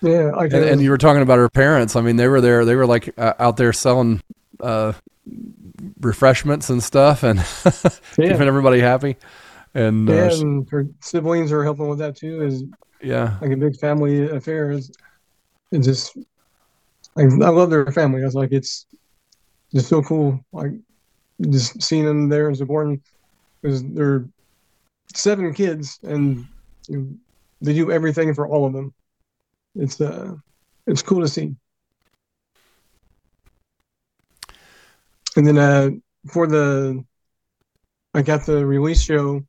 Yeah, 0.00 0.30
like 0.36 0.50
and, 0.50 0.64
and 0.64 0.82
you 0.82 0.90
were 0.90 0.98
talking 0.98 1.22
about 1.22 1.38
her 1.38 1.48
parents. 1.48 1.96
I 1.96 2.00
mean, 2.00 2.16
they 2.16 2.28
were 2.28 2.40
there. 2.40 2.64
They 2.64 2.74
were 2.74 2.86
like 2.86 3.12
uh, 3.18 3.34
out 3.38 3.56
there 3.56 3.72
selling 3.72 4.20
uh, 4.60 4.92
refreshments 6.00 6.70
and 6.70 6.82
stuff, 6.82 7.22
and 7.22 7.38
Yeah. 8.16 8.38
keeping 8.38 8.48
everybody 8.48 8.80
happy. 8.80 9.16
And 9.74 10.08
yeah, 10.08 10.32
and 10.32 10.68
her 10.70 10.86
siblings 11.00 11.52
are 11.52 11.62
helping 11.64 11.88
with 11.88 11.98
that 11.98 12.16
too. 12.16 12.42
Is 12.44 12.64
yeah, 13.02 13.38
like 13.40 13.52
a 13.52 13.56
big 13.56 13.76
family 13.78 14.28
affair. 14.30 14.72
It's, 14.72 14.90
it's 15.72 15.86
just 15.86 16.16
like 17.16 17.26
I 17.42 17.48
love 17.50 17.70
their 17.70 17.90
family. 17.92 18.22
I 18.22 18.24
was 18.24 18.34
like, 18.34 18.52
it's 18.52 18.86
just 19.74 19.88
so 19.88 20.02
cool. 20.02 20.40
Like 20.52 20.72
just 21.50 21.82
seeing 21.82 22.04
them 22.04 22.28
there 22.28 22.48
and 22.48 22.56
supporting 22.56 23.02
because 23.60 23.84
they're 23.84 24.24
seven 25.14 25.52
kids 25.54 25.98
and 26.02 26.46
they 27.60 27.74
do 27.74 27.90
everything 27.90 28.34
for 28.34 28.46
all 28.46 28.66
of 28.66 28.72
them. 28.72 28.92
It's 29.74 30.00
uh, 30.00 30.34
it's 30.86 31.02
cool 31.02 31.20
to 31.20 31.28
see. 31.28 31.54
And 35.36 35.46
then 35.46 35.58
uh, 35.58 35.90
for 36.32 36.46
the 36.46 37.04
I 38.14 38.22
got 38.22 38.46
the 38.46 38.64
release 38.66 39.02
show, 39.02 39.44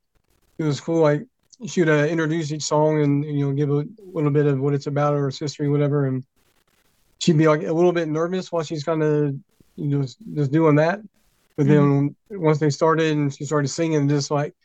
it 0.58 0.64
was 0.64 0.80
cool. 0.80 1.06
I 1.06 1.22
she 1.66 1.82
would 1.82 1.90
uh, 1.90 2.06
introduce 2.06 2.52
each 2.52 2.64
song 2.64 3.02
and 3.02 3.26
you 3.26 3.48
know 3.48 3.54
give 3.54 3.70
a 3.70 3.86
little 4.14 4.32
bit 4.32 4.46
of 4.46 4.60
what 4.60 4.74
it's 4.74 4.88
about 4.88 5.14
or 5.14 5.28
its 5.28 5.40
history, 5.40 5.70
whatever. 5.70 6.06
And 6.06 6.24
she'd 7.20 7.38
be 7.38 7.48
like 7.48 7.64
a 7.64 7.74
little 7.74 7.92
bit 7.92 8.08
nervous 8.08 8.52
while 8.52 8.64
she's 8.64 8.84
kind 8.84 9.02
of 9.04 9.36
you 9.76 9.88
know 9.88 10.02
just 10.02 10.52
doing 10.52 10.76
that. 10.76 11.02
But 11.60 11.68
then 11.68 12.16
once 12.30 12.58
they 12.60 12.70
started 12.70 13.12
and 13.12 13.36
she 13.36 13.44
started 13.44 13.68
singing, 13.68 14.08
just 14.08 14.32
like 14.32 14.56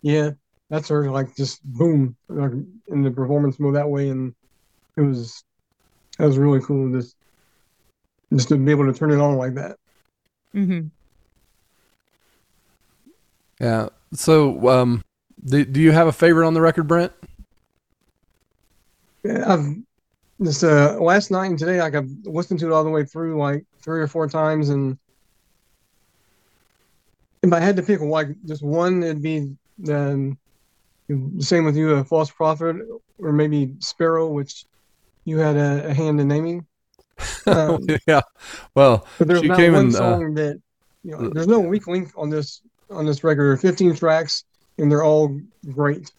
yeah, 0.00 0.30
that's 0.70 0.88
her. 0.88 1.10
Like 1.10 1.36
just 1.36 1.62
boom, 1.62 2.16
like 2.30 2.52
in 2.88 3.02
the 3.02 3.10
performance 3.10 3.60
mode 3.60 3.74
that 3.74 3.90
way, 3.90 4.08
and 4.08 4.34
it 4.96 5.02
was 5.02 5.44
that 6.16 6.24
was 6.24 6.38
really 6.38 6.60
cool. 6.60 6.90
Just 6.90 7.16
just 8.32 8.48
to 8.48 8.56
be 8.56 8.70
able 8.70 8.90
to 8.90 8.98
turn 8.98 9.10
it 9.10 9.20
on 9.20 9.36
like 9.36 9.56
that. 9.56 9.76
Mm-hmm. 10.54 10.86
yeah. 13.60 13.88
So, 14.14 14.70
um, 14.70 15.02
do, 15.44 15.66
do 15.66 15.82
you 15.82 15.92
have 15.92 16.06
a 16.06 16.12
favorite 16.12 16.46
on 16.46 16.54
the 16.54 16.62
record, 16.62 16.88
Brent? 16.88 17.12
Yeah, 19.22 19.52
I've 19.52 19.66
this 20.38 20.64
uh 20.64 20.96
last 20.98 21.30
night 21.30 21.50
and 21.50 21.58
today, 21.58 21.78
like 21.78 21.94
I've 21.94 22.08
listened 22.24 22.58
to 22.60 22.68
it 22.68 22.72
all 22.72 22.84
the 22.84 22.90
way 22.90 23.04
through 23.04 23.36
like 23.36 23.66
three 23.82 24.00
or 24.00 24.06
four 24.06 24.26
times, 24.30 24.70
and 24.70 24.96
if 27.42 27.52
I 27.52 27.60
had 27.60 27.76
to 27.76 27.82
pick 27.82 28.00
like 28.00 28.28
just 28.44 28.62
one, 28.62 29.02
it'd 29.02 29.22
be 29.22 29.54
um, 29.88 30.38
the 31.08 31.44
same 31.44 31.64
with 31.64 31.76
you, 31.76 31.90
a 31.90 32.04
false 32.04 32.30
prophet, 32.30 32.76
or 33.18 33.32
maybe 33.32 33.74
Sparrow, 33.80 34.28
which 34.28 34.64
you 35.24 35.38
had 35.38 35.56
a, 35.56 35.88
a 35.88 35.94
hand 35.94 36.20
in 36.20 36.28
naming. 36.28 36.66
Um, 37.46 37.84
yeah. 38.06 38.20
Well, 38.74 39.06
but 39.18 39.28
there's 39.28 39.40
she 39.40 39.48
not 39.48 39.56
came 39.56 39.74
one 39.74 39.86
in. 39.86 39.96
Uh, 39.96 40.18
that 40.34 40.62
you 41.04 41.16
know. 41.16 41.28
There's 41.28 41.46
no 41.46 41.60
weak 41.60 41.86
link 41.86 42.10
on 42.16 42.30
this 42.30 42.62
on 42.90 43.04
this 43.04 43.22
record. 43.22 43.60
15 43.60 43.96
tracks, 43.96 44.44
and 44.78 44.90
they're 44.90 45.04
all 45.04 45.40
great. 45.72 46.10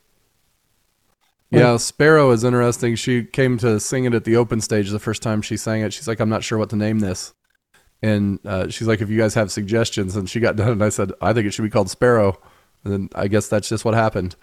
yeah, 1.49 1.77
Sparrow 1.77 2.31
is 2.31 2.43
interesting. 2.43 2.95
She 2.95 3.23
came 3.23 3.57
to 3.59 3.79
sing 3.79 4.05
it 4.05 4.13
at 4.13 4.23
the 4.23 4.35
open 4.35 4.61
stage 4.61 4.89
the 4.91 4.99
first 4.99 5.21
time 5.21 5.41
she 5.41 5.57
sang 5.57 5.81
it. 5.81 5.93
She's 5.93 6.07
like, 6.07 6.19
I'm 6.19 6.29
not 6.29 6.43
sure 6.43 6.57
what 6.57 6.69
to 6.71 6.75
name 6.75 6.99
this. 6.99 7.33
And 8.03 8.39
uh, 8.45 8.67
she's 8.67 8.85
like, 8.85 8.99
if 8.99 9.09
you 9.09 9.17
guys 9.17 9.33
have 9.35 9.49
suggestions, 9.49 10.17
and 10.17 10.29
she 10.29 10.41
got 10.41 10.57
done, 10.57 10.73
and 10.73 10.83
I 10.83 10.89
said, 10.89 11.13
I 11.21 11.31
think 11.31 11.47
it 11.47 11.51
should 11.51 11.63
be 11.63 11.69
called 11.69 11.89
Sparrow. 11.89 12.37
And 12.83 12.93
then 12.93 13.09
I 13.15 13.29
guess 13.29 13.47
that's 13.47 13.69
just 13.69 13.85
what 13.85 13.93
happened. 13.93 14.35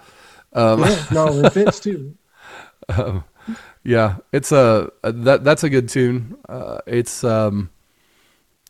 Um, 0.54 0.80
Yeah, 0.80 1.06
no, 1.12 1.26
it 1.44 1.52
fits 1.52 1.78
too. 1.78 2.16
um, 2.88 3.22
yeah, 3.84 4.16
it's 4.32 4.50
a, 4.50 4.90
that 5.02 5.44
that's 5.44 5.62
a 5.62 5.68
good 5.68 5.90
tune. 5.90 6.38
Uh, 6.48 6.78
it's 6.86 7.22
um, 7.22 7.68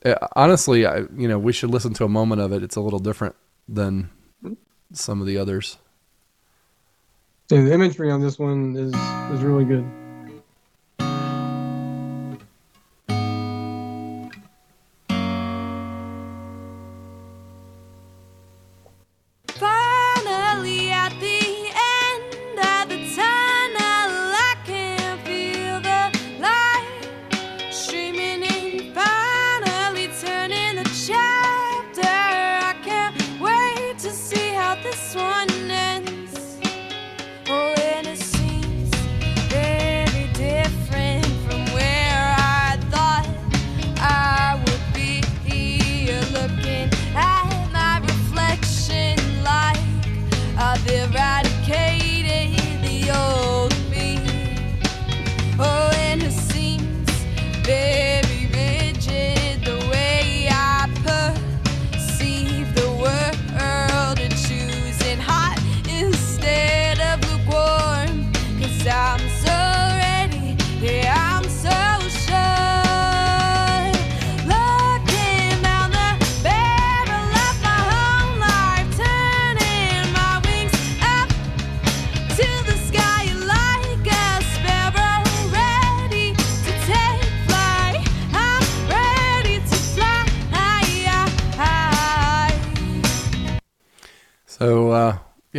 uh, 0.05 0.15
honestly, 0.35 0.85
I, 0.87 0.99
you 1.17 1.29
know, 1.29 1.39
we 1.39 1.53
should 1.53 1.71
listen 1.71 1.95
to 1.95 2.05
a 2.05 2.09
moment 2.09 2.41
of 2.41 2.53
it. 2.53 2.63
It's 2.65 2.77
a 2.77 2.81
little 2.81 2.99
different 2.99 3.37
than 3.69 4.11
some 4.93 5.21
of 5.21 5.27
the 5.29 5.39
others. 5.39 5.79
The 7.49 7.73
imagery 7.73 8.11
on 8.11 8.21
this 8.21 8.39
one 8.39 8.77
is 8.77 8.95
is 9.33 9.45
really 9.45 9.65
good. 9.65 9.85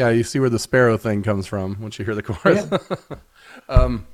Yeah, 0.01 0.09
you 0.09 0.23
see 0.23 0.39
where 0.39 0.49
the 0.49 0.57
sparrow 0.57 0.97
thing 0.97 1.21
comes 1.21 1.45
from 1.45 1.79
once 1.79 1.99
you 1.99 2.05
hear 2.05 2.15
the 2.15 2.23
chorus. 2.23 2.67
um, 3.69 4.07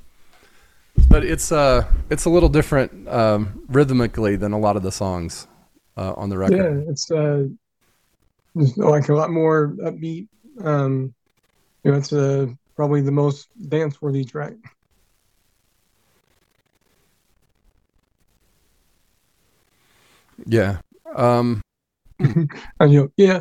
but 1.08 1.24
it's 1.24 1.50
uh, 1.50 1.90
it's 2.10 2.26
a 2.26 2.30
little 2.30 2.50
different 2.50 3.08
um, 3.08 3.64
rhythmically 3.68 4.36
than 4.36 4.52
a 4.52 4.58
lot 4.58 4.76
of 4.76 4.82
the 4.82 4.92
songs 4.92 5.46
uh, 5.96 6.12
on 6.14 6.28
the 6.28 6.36
record. 6.36 6.58
Yeah, 6.58 6.90
it's 6.90 7.10
uh, 7.10 7.46
like 8.76 9.08
a 9.08 9.14
lot 9.14 9.30
more 9.30 9.68
upbeat. 9.82 10.28
Um, 10.62 11.14
you 11.84 11.92
know, 11.92 11.96
it's 11.96 12.12
uh, 12.12 12.48
probably 12.76 13.00
the 13.00 13.12
most 13.12 13.48
dance 13.70 14.02
worthy 14.02 14.24
track. 14.24 14.52
Yeah. 20.44 20.80
Um, 21.16 21.62
And 22.20 22.92
you, 22.92 23.10
yeah, 23.16 23.40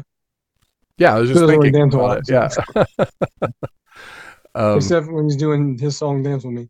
yeah, 0.98 1.16
I 1.16 1.20
was 1.20 1.30
just 1.30 1.46
thinking 1.46 1.72
dance 1.72 1.94
about 1.94 2.20
it. 2.20 2.30
Yeah. 2.30 2.50
um, 4.56 4.78
except 4.78 5.08
when 5.08 5.26
he's 5.26 5.36
doing 5.36 5.78
his 5.78 5.98
song 5.98 6.24
"Dance 6.24 6.44
with 6.44 6.54
Me." 6.54 6.70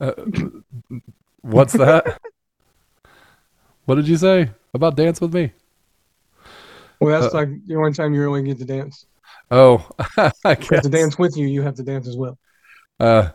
uh, 0.00 0.12
what's 1.42 1.74
that? 1.74 2.18
what 3.84 3.96
did 3.96 4.08
you 4.08 4.16
say 4.16 4.50
about 4.72 4.96
dance 4.96 5.20
with 5.20 5.34
me? 5.34 5.52
Well, 7.00 7.20
that's 7.20 7.34
Uh, 7.34 7.38
like 7.38 7.66
the 7.66 7.76
only 7.76 7.92
time 7.92 8.14
you 8.14 8.20
really 8.20 8.42
get 8.42 8.58
to 8.58 8.64
dance. 8.64 9.06
Oh, 9.50 9.88
I 10.44 10.54
guess. 10.54 10.82
to 10.82 10.88
dance 10.88 11.18
with 11.18 11.36
you, 11.36 11.46
you 11.46 11.62
have 11.62 11.74
to 11.76 11.82
dance 11.82 12.06
as 12.06 12.16
well. 12.16 12.38
Uh, 12.98 13.30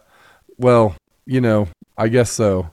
well, 0.57 0.95
you 1.25 1.41
know, 1.41 1.67
I 1.97 2.07
guess 2.07 2.31
so. 2.31 2.69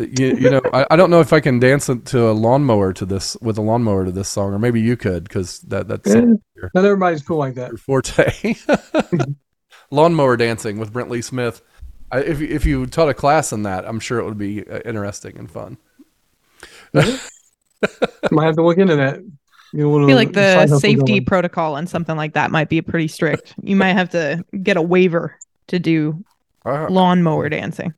You, 0.00 0.36
you 0.36 0.50
know, 0.50 0.60
I, 0.72 0.86
I 0.90 0.96
don't 0.96 1.10
know 1.10 1.20
if 1.20 1.32
I 1.32 1.40
can 1.40 1.58
dance 1.58 1.86
to 1.86 2.28
a 2.30 2.32
lawnmower 2.32 2.92
to 2.94 3.04
this 3.06 3.36
with 3.40 3.58
a 3.58 3.62
lawnmower 3.62 4.04
to 4.04 4.10
this 4.12 4.28
song, 4.28 4.52
or 4.54 4.58
maybe 4.58 4.80
you 4.80 4.96
could 4.96 5.24
because 5.24 5.60
that 5.60 5.88
that's 5.88 6.14
Yeah, 6.14 6.22
not 6.74 6.84
everybody's 6.84 7.22
cool 7.22 7.38
like 7.38 7.54
that. 7.54 7.68
your 7.70 7.78
forte. 7.78 8.54
lawnmower 9.90 10.36
dancing 10.36 10.78
with 10.78 10.92
Brent 10.92 11.10
Lee 11.10 11.22
Smith. 11.22 11.62
I, 12.12 12.20
if 12.20 12.40
you- 12.40 12.48
if 12.48 12.66
you 12.66 12.86
taught 12.86 13.08
a 13.08 13.14
class 13.14 13.52
in 13.52 13.62
that, 13.64 13.86
I'm 13.86 14.00
sure 14.00 14.18
it 14.18 14.24
would 14.24 14.38
be 14.38 14.66
uh, 14.68 14.80
interesting 14.84 15.36
and 15.38 15.50
fun. 15.50 15.76
Might 16.94 18.46
have 18.46 18.56
to 18.56 18.62
look 18.64 18.78
into 18.78 18.96
that. 18.96 19.20
Get 19.72 19.82
a 19.82 19.84
I 19.84 19.86
little 19.86 20.06
feel 20.08 20.16
like 20.16 20.32
the 20.32 20.66
safety 20.78 21.12
going. 21.20 21.24
protocol 21.24 21.76
and 21.76 21.88
something 21.88 22.16
like 22.16 22.34
that 22.34 22.50
might 22.50 22.68
be 22.68 22.82
pretty 22.82 23.06
strict. 23.08 23.54
You 23.62 23.76
might 23.76 23.92
have 23.92 24.10
to 24.10 24.44
get 24.62 24.76
a 24.76 24.82
waiver 24.82 25.36
to 25.68 25.78
do 25.78 26.24
Uh, 26.66 26.88
lawnmower 26.90 27.48
dancing. 27.48 27.94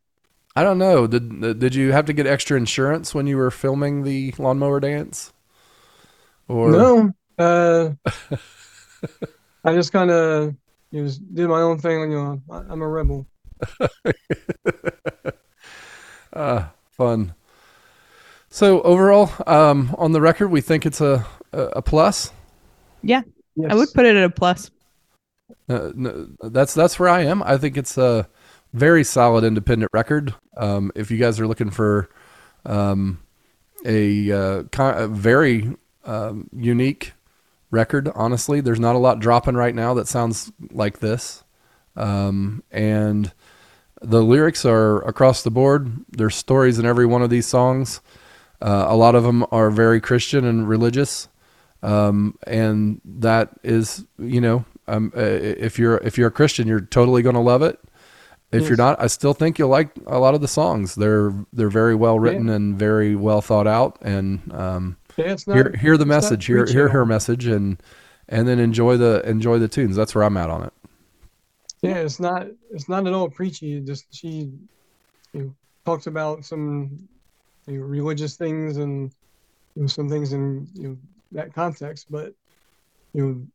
I 0.55 0.63
don't 0.63 0.79
know. 0.79 1.07
Did 1.07 1.59
did 1.59 1.75
you 1.75 1.93
have 1.93 2.07
to 2.07 2.13
get 2.13 2.27
extra 2.27 2.57
insurance 2.57 3.15
when 3.15 3.27
you 3.27 3.37
were 3.37 3.51
filming 3.51 4.03
the 4.03 4.35
lawnmower 4.39 4.81
dance? 4.81 5.33
Or 6.49 6.71
No, 6.71 7.13
uh, 7.39 7.91
I 9.65 9.75
just 9.75 9.93
kind 9.93 10.11
of 10.11 10.55
you 10.91 11.05
know, 11.05 11.11
did 11.33 11.49
my 11.49 11.61
own 11.61 11.79
thing. 11.79 12.01
You 12.13 12.17
know, 12.19 12.43
I, 12.51 12.59
I'm 12.69 12.83
a 12.83 12.89
rebel. 12.89 13.27
uh, 16.33 16.67
fun. 16.91 17.35
So 18.51 18.83
overall, 18.83 19.31
um, 19.47 19.95
on 19.99 20.13
the 20.13 20.21
record, 20.21 20.49
we 20.49 20.61
think 20.61 20.85
it's 20.85 21.01
a 21.01 21.27
a, 21.53 21.63
a 21.77 21.83
plus. 21.83 22.33
Yeah, 23.03 23.23
Yes. 23.55 23.71
I 23.71 23.75
would 23.75 23.93
put 23.93 24.07
it 24.07 24.17
at 24.17 24.25
a 24.25 24.31
plus. 24.31 24.71
Uh, 25.69 25.91
n- 25.97 26.37
that's 26.43 26.75
that's 26.75 26.99
where 26.99 27.09
I 27.09 27.23
am. 27.25 27.43
I 27.43 27.57
think 27.59 27.77
it's 27.77 27.97
a 27.99 28.29
very 28.73 29.05
solid 29.05 29.45
independent 29.45 29.91
record. 29.93 30.35
Um, 30.57 30.93
if 30.95 31.11
you 31.11 31.19
guys 31.19 31.41
are 31.41 31.47
looking 31.47 31.71
for 31.71 32.09
um, 32.65 33.23
a, 33.85 34.31
uh, 34.31 34.63
a 34.79 35.09
very 35.09 35.77
um, 36.05 36.49
unique 36.55 37.13
record, 37.71 38.11
honestly, 38.15 38.61
there's 38.61 38.81
not 38.81 38.95
a 38.95 38.99
lot 38.99 39.21
dropping 39.21 39.55
right 39.55 39.75
now 39.75 39.95
that 39.95 40.09
sounds 40.09 40.53
like 40.71 41.01
this. 41.01 41.45
Um, 41.97 42.63
and 42.71 43.33
the 44.01 44.23
lyrics 44.23 44.65
are 44.65 45.03
across 45.07 45.43
the 45.43 45.51
board. 45.51 46.05
There's 46.11 46.35
stories 46.35 46.79
in 46.79 46.87
every 46.87 47.07
one 47.07 47.23
of 47.23 47.31
these 47.31 47.47
songs. 47.47 48.01
Uh, 48.61 48.87
a 48.89 48.97
lot 48.97 49.15
of 49.15 49.25
them 49.25 49.45
are 49.51 49.71
very 49.71 50.01
Christian 50.01 50.45
and 50.45 50.69
religious 50.69 51.29
um, 51.83 52.39
and 52.47 53.01
that 53.05 53.51
is 53.63 54.05
you 54.19 54.41
know 54.41 54.65
um, 54.89 55.13
uh, 55.17 55.21
if 55.21 55.79
you're 55.79 55.99
if 55.99 56.17
you're 56.17 56.29
a 56.29 56.33
Christian, 56.33 56.69
you're 56.69 56.81
totally 56.81 57.23
going 57.23 57.35
to 57.35 57.41
love 57.41 57.63
it. 57.63 57.79
If 58.53 58.69
you're 58.69 58.77
not, 58.77 59.01
I 59.01 59.07
still 59.07 59.33
think 59.33 59.59
you'll 59.59 59.71
like 59.71 59.91
a 60.07 60.19
lot 60.19 60.35
of 60.35 60.43
the 60.43 60.49
songs. 60.49 60.95
They're 60.95 61.33
they're 61.53 61.71
very 61.71 61.95
well 61.95 62.21
written 62.21 62.51
and 62.51 62.79
very 62.79 63.17
well 63.17 63.41
thought 63.41 63.67
out. 63.67 63.99
And 64.03 64.53
um, 64.53 64.97
Yeah, 65.17 65.37
not. 65.47 65.57
hear 65.57 65.75
hear 65.81 65.97
the 65.97 66.07
message, 66.07 66.45
hear 66.45 66.67
hear 66.67 66.89
her 66.89 67.07
message, 67.07 67.47
and 67.47 67.83
and 68.29 68.47
then 68.47 68.59
enjoy 68.59 68.99
the 68.99 69.27
enjoy 69.27 69.59
the 69.59 69.69
tunes. 69.69 69.97
That's 69.97 70.15
where 70.15 70.25
I'm 70.25 70.37
at 70.37 70.51
on 70.51 70.65
it. 70.65 70.73
Yeah, 71.81 71.97
it's 71.97 72.21
not. 72.21 72.47
It's 72.71 72.89
not 72.89 73.07
at 73.07 73.13
all 73.13 73.29
preachy. 73.29 73.81
Just 73.81 74.15
she, 74.15 74.53
you 75.33 75.41
know, 75.41 75.55
talks 75.87 76.07
about 76.07 76.45
some 76.45 77.09
you 77.67 77.79
know, 77.79 77.85
religious 77.85 78.37
things 78.37 78.77
and 78.77 79.13
you 79.75 79.83
know, 79.83 79.89
some 79.89 80.09
things 80.09 80.33
in 80.33 80.69
you 80.75 80.89
know 80.89 80.97
that 81.33 81.55
context. 81.55 82.07
But 82.11 82.35
you 83.15 83.27
know, 83.27 83.47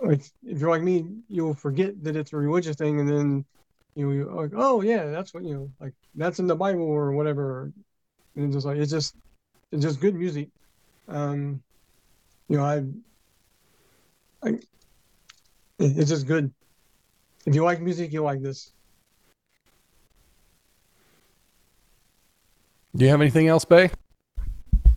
if 0.00 0.30
you're 0.42 0.70
like 0.70 0.82
me, 0.82 1.06
you'll 1.28 1.54
forget 1.54 2.02
that 2.04 2.16
it's 2.16 2.32
a 2.32 2.36
religious 2.36 2.76
thing, 2.76 3.00
and 3.00 3.08
then 3.08 3.44
you 3.94 4.06
know, 4.06 4.12
you're 4.12 4.32
like, 4.32 4.52
oh 4.54 4.82
yeah, 4.82 5.06
that's 5.06 5.32
what 5.32 5.42
you 5.42 5.54
know, 5.54 5.70
like 5.80 5.94
that's 6.14 6.38
in 6.38 6.46
the 6.46 6.54
Bible 6.54 6.82
or 6.82 7.12
whatever. 7.12 7.72
And 8.34 8.44
it's 8.44 8.54
just 8.54 8.66
like 8.66 8.76
it's 8.76 8.90
just 8.90 9.16
it's 9.72 9.82
just 9.82 10.00
good 10.00 10.14
music. 10.14 10.48
Um, 11.08 11.62
you 12.48 12.58
know, 12.58 12.64
I, 12.64 12.84
I, 14.46 14.58
it's 15.78 16.10
just 16.10 16.26
good. 16.26 16.52
If 17.46 17.54
you 17.54 17.64
like 17.64 17.80
music, 17.80 18.12
you 18.12 18.22
like 18.22 18.42
this. 18.42 18.72
Do 22.94 23.04
you 23.04 23.10
have 23.10 23.20
anything 23.20 23.48
else, 23.48 23.64
Bay? 23.64 23.90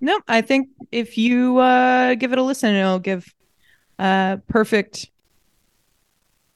No, 0.01 0.21
I 0.27 0.41
think 0.41 0.69
if 0.91 1.17
you 1.17 1.57
uh, 1.57 2.15
give 2.15 2.31
it 2.31 2.37
a 2.37 2.43
listen, 2.43 2.73
it'll 2.73 2.99
give 2.99 3.33
a 3.99 4.41
perfect 4.47 5.09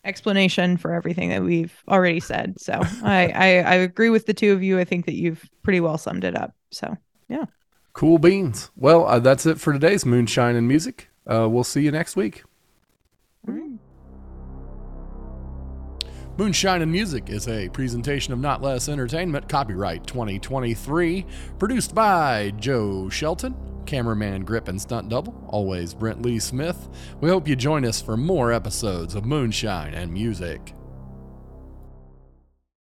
explanation 0.06 0.78
for 0.78 0.94
everything 0.94 1.30
that 1.30 1.44
we've 1.44 1.74
already 1.88 2.20
said. 2.20 2.60
So 2.60 2.74
I, 3.04 3.30
I 3.30 3.48
I 3.60 3.76
agree 3.76 4.10
with 4.10 4.26
the 4.26 4.34
two 4.34 4.54
of 4.54 4.64
you. 4.64 4.80
I 4.80 4.84
think 4.84 5.06
that 5.06 5.16
you've 5.16 5.48
pretty 5.62 5.80
well 5.80 5.98
summed 5.98 6.24
it 6.24 6.36
up. 6.36 6.54
So 6.72 6.98
Yeah. 7.30 7.46
Cool 7.94 8.18
beans. 8.18 8.72
Well, 8.76 9.06
uh, 9.06 9.20
that's 9.20 9.46
it 9.46 9.60
for 9.60 9.72
today's 9.72 10.04
Moonshine 10.06 10.56
and 10.56 10.68
Music. 10.68 11.10
Uh, 11.28 11.48
we'll 11.48 11.64
see 11.64 11.84
you 11.84 11.92
next 11.92 12.16
week. 12.16 12.44
Moonshine 16.36 16.82
and 16.82 16.92
Music 16.92 17.30
is 17.30 17.48
a 17.48 17.70
presentation 17.70 18.34
of 18.34 18.40
Notlehs 18.40 18.90
Entertainment, 18.90 19.48
copyright 19.48 20.08
2023, 20.08 21.28
produced 21.60 21.94
by 21.94 22.52
Joe 22.58 23.08
Shelton, 23.08 23.54
cameraman 23.86 24.44
Grip 24.44 24.68
and 24.68 24.82
Stunt 24.82 25.10
Double, 25.10 25.36
always 25.50 25.94
Brent 25.94 26.24
Lee 26.24 26.40
Smith. 26.40 26.90
We 27.22 27.30
hope 27.30 27.48
you 27.48 27.56
join 27.56 27.86
us 27.86 28.02
for 28.02 28.18
more 28.18 28.52
episodes 28.52 29.14
of 29.14 29.26
Moonshine 29.26 29.94
and 29.94 30.12
Music. 30.12 30.74